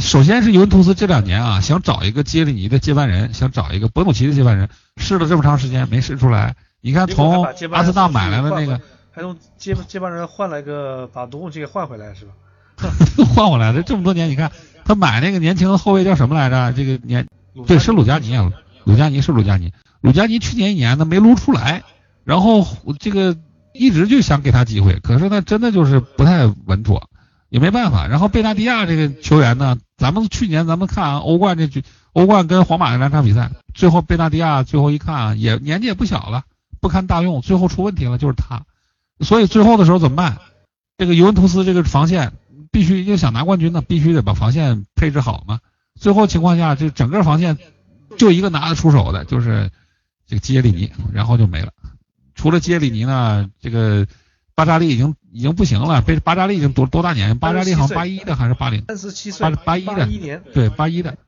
[0.00, 6.54] 首先是尤文图斯这两年啊，想找一个杰里尼的接班人，想找一个博努奇的接班人，试了这么长时间没试出来。
[6.80, 8.80] 你看从阿森纳买来的那个，
[9.12, 12.32] 还用接 接班人换了一个把博努奇给换回来是吧？
[13.34, 14.50] 换回来的这么多年，你看
[14.84, 16.72] 他买那个年轻的后卫叫什么来着？
[16.72, 17.26] 这个年
[17.66, 18.50] 对是鲁加尼啊，
[18.84, 19.72] 鲁加尼是鲁加尼。
[20.00, 21.82] 鲁加尼去年一年呢没撸出来，
[22.24, 22.66] 然后
[22.98, 23.36] 这个。
[23.78, 27.08] 一直就想给他机会，可是呢，真的就是不太稳妥，
[27.48, 28.06] 也没办法。
[28.06, 36.44] 然后贝纳迪亚这个球员呢，咱们去年咱们看欧冠这局，欧冠跟皇马那两场比赛，最后贝纳迪亚最后一看啊，也年纪也不小了，
[36.80, 38.62] 不堪大用，最后出问题了，就是他。
[39.20, 40.38] 所以最后的时候怎么办？
[40.98, 42.32] 这个尤文图斯这个防线
[42.70, 45.60] 必须要想拿冠军呢，必须得把防线配置好嘛。
[45.98, 47.56] 最后情况下，这整个防线
[48.18, 49.70] 就一个拿得出手的，就是
[50.26, 51.72] 这个基耶利尼，然后就没了。
[52.46, 54.06] 除了杰里尼呢，这个
[54.54, 56.00] 巴扎利已经已经不行了。
[56.00, 57.36] 被巴扎利已经多多大年？
[57.40, 58.84] 巴扎利好像八一的还是八零？
[58.86, 59.50] 三十七岁。
[59.50, 60.38] 八八一的。
[60.54, 61.18] 对，八一的。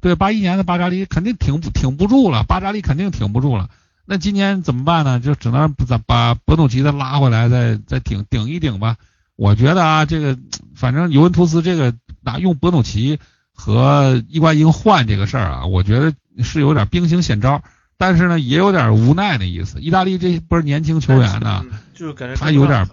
[0.00, 2.42] 对，八一年的巴扎利肯定挺挺不住了。
[2.42, 3.70] 巴扎利肯定挺不住了。
[4.04, 5.20] 那今年怎么办呢？
[5.20, 8.96] 就只能把把博努奇再拉回来，再 再顶顶一顶吧。
[9.36, 10.36] 我觉得啊，这个
[10.74, 13.20] 反正尤文图斯这个拿用博努奇
[13.52, 17.62] 和伊瓜因换这个事儿啊，我觉得是有点兵行险招。
[18.06, 19.80] 但是呢，也有点无奈的意思。
[19.80, 22.86] 意大利这波年轻球员呢，就是感觉他有点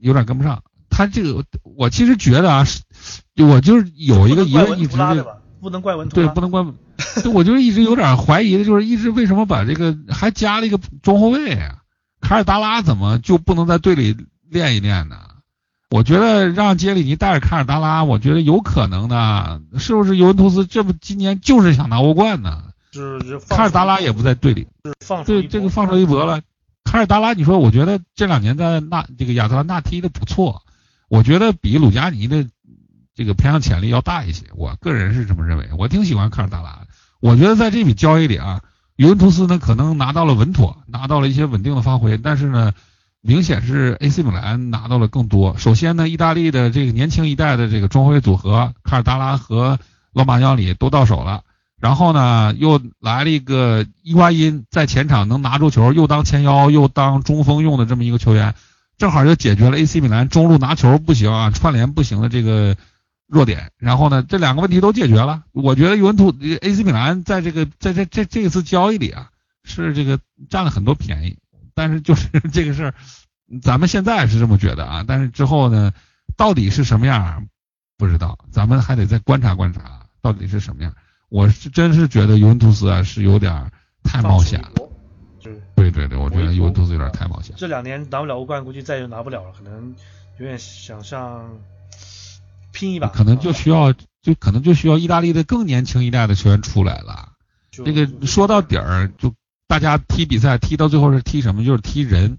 [0.00, 0.62] 有点跟不上。
[0.90, 2.66] 他这个，我其实觉得啊，
[3.38, 4.98] 我就是有一个疑问，一直
[5.58, 6.62] 不能怪文图对，不能怪。
[7.32, 11.76] 我就一直有点怀疑的，就是一直为什么把这个还加了一个中后卫啊？
[12.20, 14.14] 卡尔达拉怎么就不能在队里
[14.50, 15.16] 练一练呢？
[15.88, 19.62] 我觉得让杰里尼带着卡尔达拉，我觉得有可能的。
[19.78, 22.64] 是不是尤文图斯这不今年就是想拿欧冠呢？
[22.92, 24.66] 是卡尔达拉也不在队里，
[25.00, 26.40] 放对这个放手一搏了。
[26.84, 30.62] 卡尔达拉，你说我觉得这两年在那这个亚特兰大踢的不错，
[31.08, 32.46] 我觉得比鲁加尼的
[33.14, 34.46] 这个培养潜力要大一些。
[34.54, 36.80] 我个人是这么认为，我挺喜欢卡尔达拉。
[37.20, 38.62] 我觉得在这笔交易里啊，
[38.96, 42.72] 尤文图斯呢可能拿到了稳妥，拿到了一些稳定的发挥，但是呢，
[43.20, 45.58] 明显是 AC 米兰拿到了更多。
[45.58, 49.78] 首先呢，意大利的这个年轻一代的这个中后卫组合卡尔达拉和
[50.12, 51.42] 罗马尼奥里都到手了，
[51.80, 58.54] 然后呢又来了一个伊瓜因，在前场能拿住球，又当前腰又当中锋用的这么一个球员，
[58.96, 62.76] 正好就解决了 AC 米兰中路拿球不行啊，串联不行的这个
[63.28, 63.70] 弱点。
[63.78, 65.44] 然后呢，这两个问题都解决了。
[65.52, 69.30] 我觉得尤文图 AC 米兰在这个在这这这次交易里啊，
[69.62, 70.18] 是这个
[70.50, 71.36] 占了很多便宜。
[71.74, 72.94] 但是就是 这个事儿，
[73.62, 75.92] 咱们现在是这么觉得啊，但是之后呢，
[76.36, 77.46] 到底是什么样
[77.96, 80.92] 不知道，咱们还得再观察观察，到底是什么样。
[81.28, 83.70] 我是真是觉得尤文图斯啊是有点
[84.02, 84.72] 太冒险了。
[85.74, 87.54] 对对对，我觉得尤文图斯有点太冒险。
[87.56, 89.94] 这两年拿不了欧冠，估计再也拿不了了，可能
[90.38, 91.48] 有点想上
[92.72, 93.08] 拼一把。
[93.08, 97.32] 可能就需要，就可能就需要意大利的更年轻一代的球员出来了。
[97.70, 99.32] 就这个说到底儿，就
[99.66, 101.64] 大家踢比赛踢到最后是踢什么？
[101.64, 102.38] 就是踢人。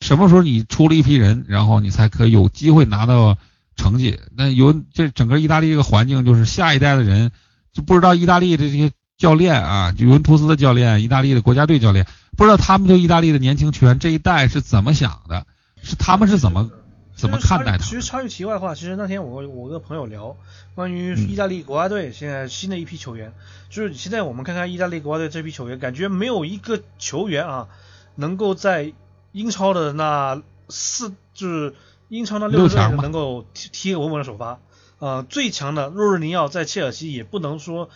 [0.00, 3.36] 什么时候你出了一批人，然后你才可以有机会拿到
[3.74, 4.20] 成绩？
[4.36, 7.32] 那有这整个意大利这个环境，就是下一代的人
[7.72, 12.06] 就不知道意大利的这些教练啊，尤文图斯的教练，意大利的国家队教练，
[12.36, 15.46] 不知道他们对意大利的年轻球员这一代是怎么想的，
[15.82, 16.70] 是他们是怎么
[17.16, 17.78] 怎么看待他？
[17.78, 20.36] 其实插句题外话，其实那天我我跟朋友聊
[20.74, 23.32] 关于意大利国家队现在新的一批球员，
[23.68, 27.68] 就是现在我们看看意大利国家队这批球员，感觉没有一个球员啊
[28.14, 28.92] 能够在
[29.32, 31.74] 英超的那四就是
[32.08, 34.60] 英超那六个队六强能够踢踢个稳稳的首发。
[34.98, 37.88] 呃，最强的若日尼奥在切尔西也不能说，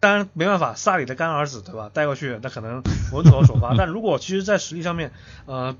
[0.00, 1.90] 当然没办法，萨里的干儿子对吧？
[1.92, 2.82] 带过去那可能
[3.12, 3.74] 稳妥的首发。
[3.78, 5.12] 但如果其实，在实力上面，
[5.46, 5.74] 呃，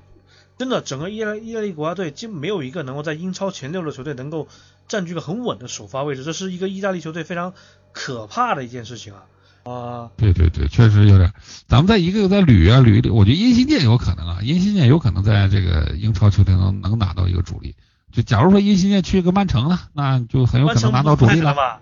[0.57, 4.47] 真的整个意大意大利国家队就没有一个能够在英超前六的球队能够
[4.87, 7.53] 占据个很稳的首发位置，这是一个意大利球队非常
[7.93, 9.23] 可怕的一件事情啊。
[9.63, 11.33] 啊、对对对，确实有点。
[11.67, 17.75] 咱们再一个个再捋啊捋，我觉得因西涅有可能啊，因西涅有可能在这个英超球队能能拿到一个主力。
[18.15, 21.53] 就假如说因西涅去个曼城了，那就很有可能拿到主力了。
[21.53, 21.81] 吧？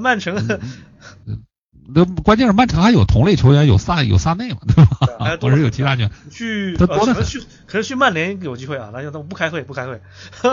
[0.00, 0.34] 曼城
[1.90, 5.36] 那关键是曼城还有同类球员，有萨有萨内嘛，对吧？
[5.40, 10.00] 或者有其他球员，去他多的是去可能去曼联有机会啊，那就那不开会不开会。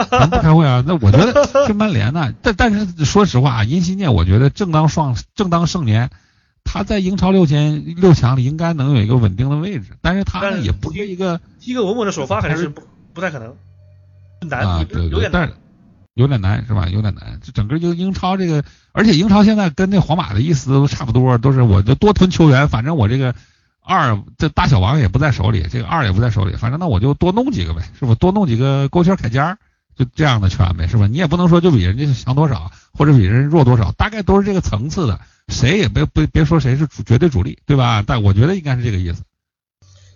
[0.09, 0.81] 咱不开会啊。
[0.87, 6.09] 那我觉得去曼联呢，但但是说实话啊，因西涅我觉得正当壮正当盛年，
[6.63, 12.81] 他在英超六强六强里应该能有一个稳定的位置，但是他呢也不是一个踢个稳稳的首发肯定是不
[13.13, 13.55] 不太可能，
[14.47, 15.41] 难、啊，对对，有点难。
[15.41, 15.53] 但是
[16.13, 16.87] 有点难是吧？
[16.87, 17.39] 有点难。
[17.41, 23.35] 就整个就英超这个，而且英超现在跟那皇马的意思都差不多，都是我就多囤球员，反正我这个
[23.81, 28.15] 二这大小王也不在手里，这个二也不在手里，反正那我就多弄几个呗，是不？
[28.15, 29.57] 多弄几个勾圈凯尖儿，
[29.95, 31.07] 就这样的圈呗，是吧？
[31.07, 35.19] 你也不能说就比人家强多少，或者比人弱多少，大概都是这个层次的，
[35.49, 38.03] 谁也别别别说谁是主绝对主力，对吧？
[38.07, 39.23] 但我觉得应该是这个意思。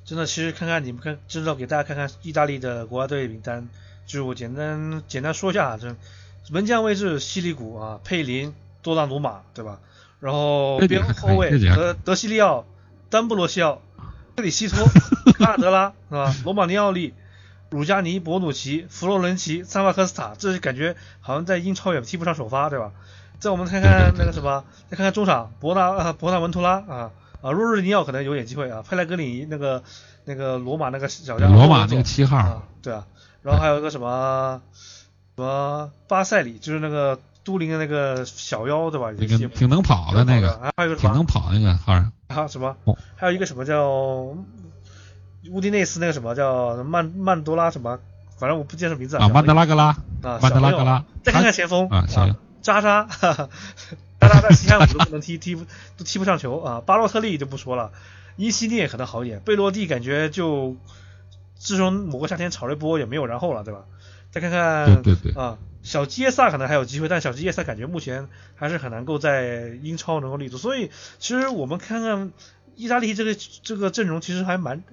[0.05, 3.67] 真的，其实看看你们看，知道给大家看看意大利的国家队名单，
[4.09, 5.95] 就是我简单简单说一下啊，这
[6.49, 9.77] 门将位置西里古啊、佩林、多纳鲁马，对吧？
[10.19, 12.65] 然后边后卫德德西利奥、
[13.11, 13.83] 丹布罗西奥、
[14.35, 14.83] 克里希托、
[15.37, 16.35] 卡德拉是吧？
[16.43, 17.13] 罗马尼奥利、
[17.69, 22.91] 鲁加尼、博努奇、弗洛伦齐、萨瓦科斯塔，这是感觉好像在英超也踢不上首发，对吧？
[23.39, 29.83] 再我们看看那个什么，再看看中场博纳呃博纳文图拉啊啊，若日尼奥可能有点机会啊，佩莱格里尼那个
[30.25, 33.05] 那个罗马那个小将罗马那个七号啊，对啊，
[33.41, 34.61] 然后还有一个什么
[35.35, 39.11] 什么巴塞里，就是那个都灵的那个小妖，对吧？
[39.17, 42.11] 那也个挺能跑的那个，还有一个挺能跑那个号儿。
[42.27, 42.75] 啊什么？
[42.83, 43.87] 哦，还有一个什么叫
[45.49, 47.99] 乌迪内斯那个什么叫曼曼多拉什么，
[48.37, 49.85] 反正我不记得名字啊，曼德拉格拉，
[50.21, 51.87] 啊，曼德拉格拉，再看看前锋。
[51.89, 52.35] 啊行。
[52.61, 53.49] 渣渣，哈 哈
[54.19, 55.63] 渣渣在西汉姆都不能踢，踢不
[55.97, 56.59] 都踢不上球。
[56.59, 56.81] 啊。
[56.85, 57.91] 巴洛特利就不说了，
[58.35, 60.75] 伊西涅可能好一点，贝洛蒂感觉就
[61.59, 63.81] 自从某个夏天炒了一波也没有然后了，对吧？
[64.31, 72.31] 再看看对对对，啊，小基耶萨可能还有机会，但小基耶萨感觉目前还是很难够在英超能够立足，所以其实我们看看
[72.75, 74.83] 意大利这个这个阵容其实还蛮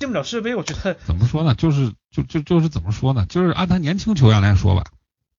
[0.00, 1.54] 进不了世界杯，我觉得怎么说呢？
[1.54, 3.26] 就是就就就是怎么说呢？
[3.28, 4.84] 就是按他年轻球员来说吧，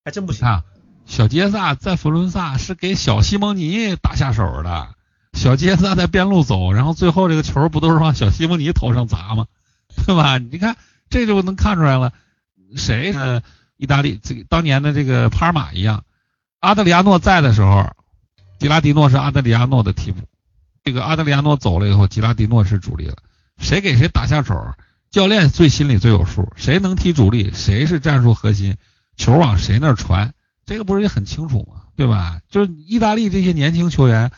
[0.05, 0.41] 还真不行。
[0.41, 0.63] 你看
[1.07, 4.89] 小杰萨在佛罗伦萨是给小西蒙尼打下手的，
[5.33, 9.47] 小杰萨在边路走，然后最后这个球不都是往小西蒙尼头上砸吗？
[10.05, 10.37] 对吧？
[10.37, 10.75] 你看
[11.09, 12.13] 这就能看出来了，
[12.75, 13.41] 谁是
[13.77, 16.03] 意大利这个当年的这个帕尔马一样，
[16.59, 17.91] 阿德里亚诺在的时候，
[18.59, 20.27] 吉拉迪诺是阿德里亚诺的替补，
[20.83, 23.17] 这个阿德里亚诺走了以后，吉拉迪诺是主力了，
[23.57, 24.73] 谁给谁打下手，
[25.09, 28.75] 教练最心里最有数，谁能踢主力，谁是战术核心，
[29.17, 30.33] 球往谁那儿传，
[30.65, 31.83] 这个不是也很清楚吗？
[31.95, 32.39] 对吧？
[32.49, 34.31] 就是意大利这些年轻球员，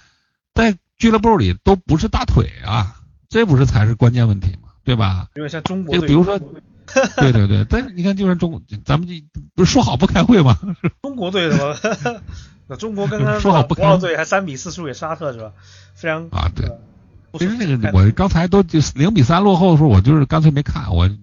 [0.53, 2.95] 在俱乐部里都不是大腿啊，
[3.29, 4.69] 这不是才是关键问题吗？
[4.83, 5.27] 对吧？
[5.35, 6.39] 因为像中国就，比如说
[7.17, 9.23] 对对对，但是你看，就是中，咱们这
[9.55, 10.57] 不是说好不开会吗？
[11.03, 12.21] 中国队是吧？
[12.67, 15.51] 那中国刚刚说好不看国奥队还三比四输给沙特是吧？
[15.95, 16.69] 非常啊对
[17.39, 21.15] 其实那个我刚才都就零比三落后的时候，我就是干脆没看，我就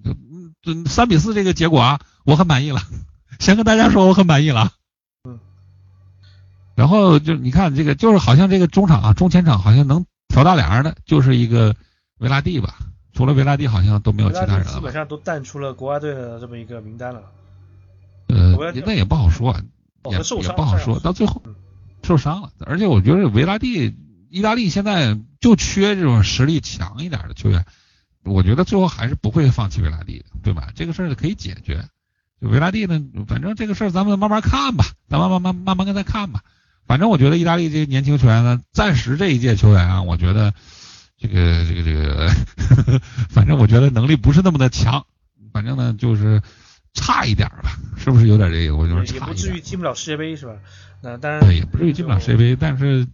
[0.87, 2.81] 三比四这个结果啊，我很满意了，
[3.39, 4.73] 先跟大家说我很满意了。
[5.25, 5.39] 嗯。
[6.75, 11.77] 然后就你看这个，就是好像这个中场啊，中前场好像能挑大梁的，就是一个
[12.19, 12.79] 维拉蒂吧，
[13.19, 14.93] 除了维拉蒂好像都没有其他人了基本。
[14.93, 17.23] 上都淡出了国家队的这么一个名单了。
[18.29, 18.55] 呃
[18.87, 19.51] 那也不好说，
[20.05, 21.57] 哦，也也不好说，到最后嗯
[22.05, 22.53] 受伤了。
[22.61, 23.97] 而且我觉得维拉蒂，
[24.31, 27.67] 意大利现在就缺这种实力强一点的球员，
[28.23, 30.69] 我觉得最后还是不会放弃维拉蒂的，对吧？
[30.77, 31.85] 这个事儿可以解决。
[32.41, 36.43] 就维拉蒂呢，反正这个事儿咱们慢慢看吧，咱们慢慢慢慢跟他看吧。
[36.87, 40.55] 反正我觉得意大利这些年轻球员呢，暂时这一届球员啊，我觉得
[41.19, 42.31] 这个这个这个，
[43.29, 45.05] 反正我觉得能力不是那么的强，
[45.53, 46.41] 反正呢就是
[46.95, 48.77] 差一点儿吧，是不是有点这个？
[48.77, 49.27] 我就是也差一点儿。
[49.27, 50.53] 不至于进不了世界杯是吧？
[51.03, 53.07] 那当然对，也不至于进不了世界杯，但是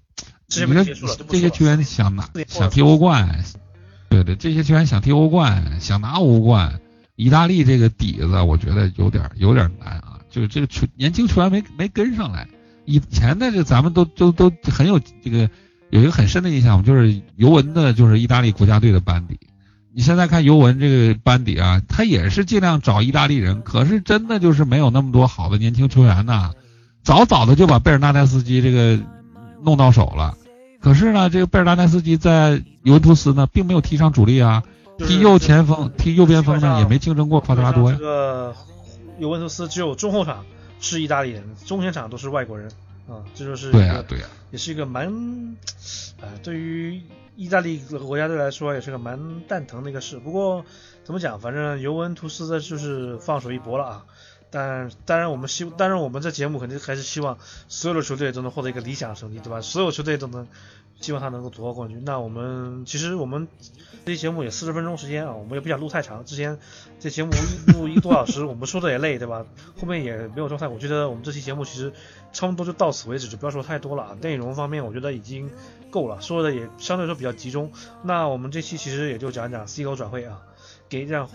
[0.48, 3.42] 你说杯结束了就不说了这些球员想拿想踢欧冠，
[4.08, 6.80] 对对，这些球员想踢欧冠，想拿欧冠，
[7.16, 12.46] 意大利这个底子我觉得有点有点难啊，就是这个球年轻球员没没跟上来。
[12.86, 15.48] 以前的这咱们都都都很有这个
[15.94, 19.38] 有一个很深的印象，就是尤文的就是意大利国家队的班底。
[19.94, 26.50] 你现在看尤文这个班底啊，他也是尽量找意大利人，可是真的就是没有那么多好的年轻球员呐。
[27.04, 28.98] 早早的就把贝尔纳代斯基这个
[29.62, 30.36] 弄到手了。
[30.80, 34.64] 可是呢，这个贝尔纳代斯基在尤文图斯呢，并没有踢上主力啊，
[34.98, 38.04] 踢右前锋、踢右边锋呢，也没竞争过夸德拉多呀这。
[38.04, 38.52] 个
[39.20, 40.44] 尤文图斯只有中后场
[40.80, 42.68] 是意大利人，中前场都是外国人
[43.08, 45.56] 啊，这就是一对呀、个对呀、也是一个蛮，
[46.20, 47.02] 呃，对于
[47.36, 50.18] 意大利国家队来说也是个蛮蛋疼的一个事。
[50.18, 50.64] 不过
[51.04, 54.06] 怎么讲，反正尤文图斯的就是放手一搏了啊。
[54.50, 59.60] 但当然我们希，当然我们这节目肯定还是希望所有的球队都能获得一个理想的成绩，对吧？
[59.60, 60.46] 所有球队都能
[61.04, 62.02] 希望他能够夺冠冠军。
[62.02, 63.46] 那我们其实我们
[64.06, 66.24] 这期节目也四十分钟时间啊，我们也不想录太长。
[66.24, 66.58] 之前
[66.98, 67.30] 这节目
[67.74, 69.44] 录一个多小时，我们说的也累，对吧？
[69.78, 70.66] 后面也没有状态。
[70.66, 71.92] 我觉得我们这期节目其实
[72.32, 74.16] 差不多就到此为止，就不要说太多了啊。
[74.22, 75.50] 内容方面我觉得已经
[75.90, 77.70] 够了，说的也相对来说比较集中。
[78.02, 80.40] 那我们这期其实也就讲讲 C 罗转会啊，
[80.88, 81.28] 给让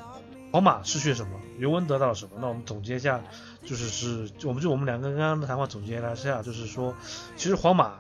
[0.51, 2.31] 皇马失去了什么，尤文得到了什么。
[2.41, 3.21] 那我们总结一下，
[3.63, 6.95] 就是是我们就我们两个刚刚的谈话总结了一下，就是说，
[7.37, 7.93] 其实皇马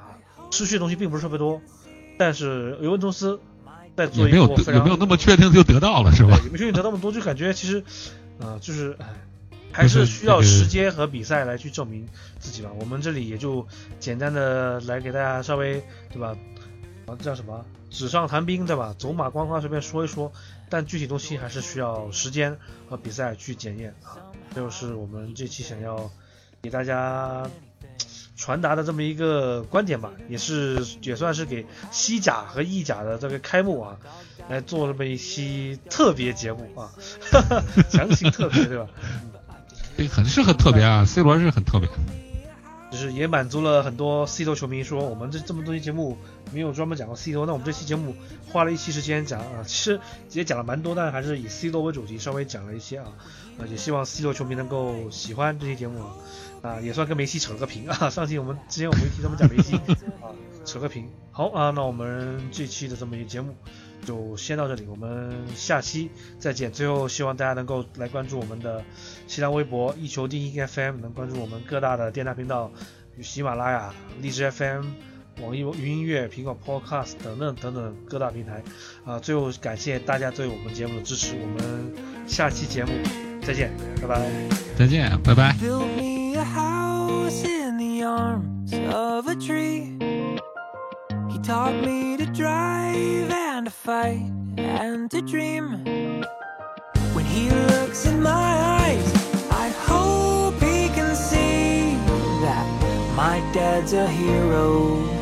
[0.51, 1.61] 失去的东西并不是特别多，
[2.17, 3.39] 但是尤文图斯
[3.95, 6.45] 在做一也没有波非常得也没有那么确定就得到了是吧对，？
[6.45, 7.83] 也没确定得那么多，就感觉其实，
[8.39, 9.07] 呃，就是哎，
[9.71, 12.07] 还是是需要时间和比赛来去证明
[12.39, 12.69] 自己吧。
[12.79, 13.67] 我们这里也就
[13.99, 16.35] 简单的来给大家稍微对吧，
[17.05, 18.95] 啊叫什么纸上谈兵对吧？
[18.97, 20.31] 走马观花随便说一说，
[20.69, 22.57] 但具体东西还是需要时间
[22.89, 24.17] 和比赛去检验啊。
[24.55, 26.09] 这就是我们这期想要
[26.61, 27.49] 给大家。
[28.39, 33.97] 传达的这么一个观点吧，也是也算是给西甲和意甲的这个开幕啊，
[34.47, 36.89] 来做这么一期特别节目啊，
[37.91, 38.87] 强行特别对吧？
[39.97, 41.89] 这个很是很特别啊，C 罗是很特别。
[42.91, 46.17] 就是也满足了很多 C 罗球迷说，我们这这么多期节目
[46.51, 48.15] 没有专门讲过 C 罗，那我们这期节目
[48.47, 49.99] 花了一期时间讲啊，其实
[50.31, 53.05] 也讲了蛮多，但还是以 C 罗为主题，稍微讲了一些啊，
[53.59, 56.07] 啊也希望 C 罗球迷能够喜欢这期节目啊，
[56.61, 59.75] 啊也算跟梅西扯了个平啊，上期我们之前我们一提他们讲梅西
[60.21, 60.31] 啊，
[60.65, 61.07] 扯个平。
[61.31, 63.55] 好啊，那我们这期的这么一个节目
[64.05, 66.71] 就先到这里，我们下期再见。
[66.71, 68.83] 最后希望大家能够来关注我们的
[69.27, 72.71] 新浪微博一球定音 FM，能关注我们各大的电台频道，
[73.17, 74.85] 与喜马拉雅、荔枝 FM、
[75.41, 78.61] 网易云音乐、苹果 Podcast 等等等等各大平台。
[79.05, 81.93] 啊，最后感谢大家对我们节目的支持，我们
[82.27, 82.91] 下期节目
[83.41, 84.29] 再见，拜拜。
[84.77, 86.18] 再见，拜拜。
[86.39, 89.97] A house in the arms of a tree.
[91.29, 95.83] He taught me to drive and to fight and to dream.
[97.13, 99.13] When he looks in my eyes,
[99.51, 101.95] I hope he can see
[102.45, 102.65] that
[103.17, 105.18] my dad's a hero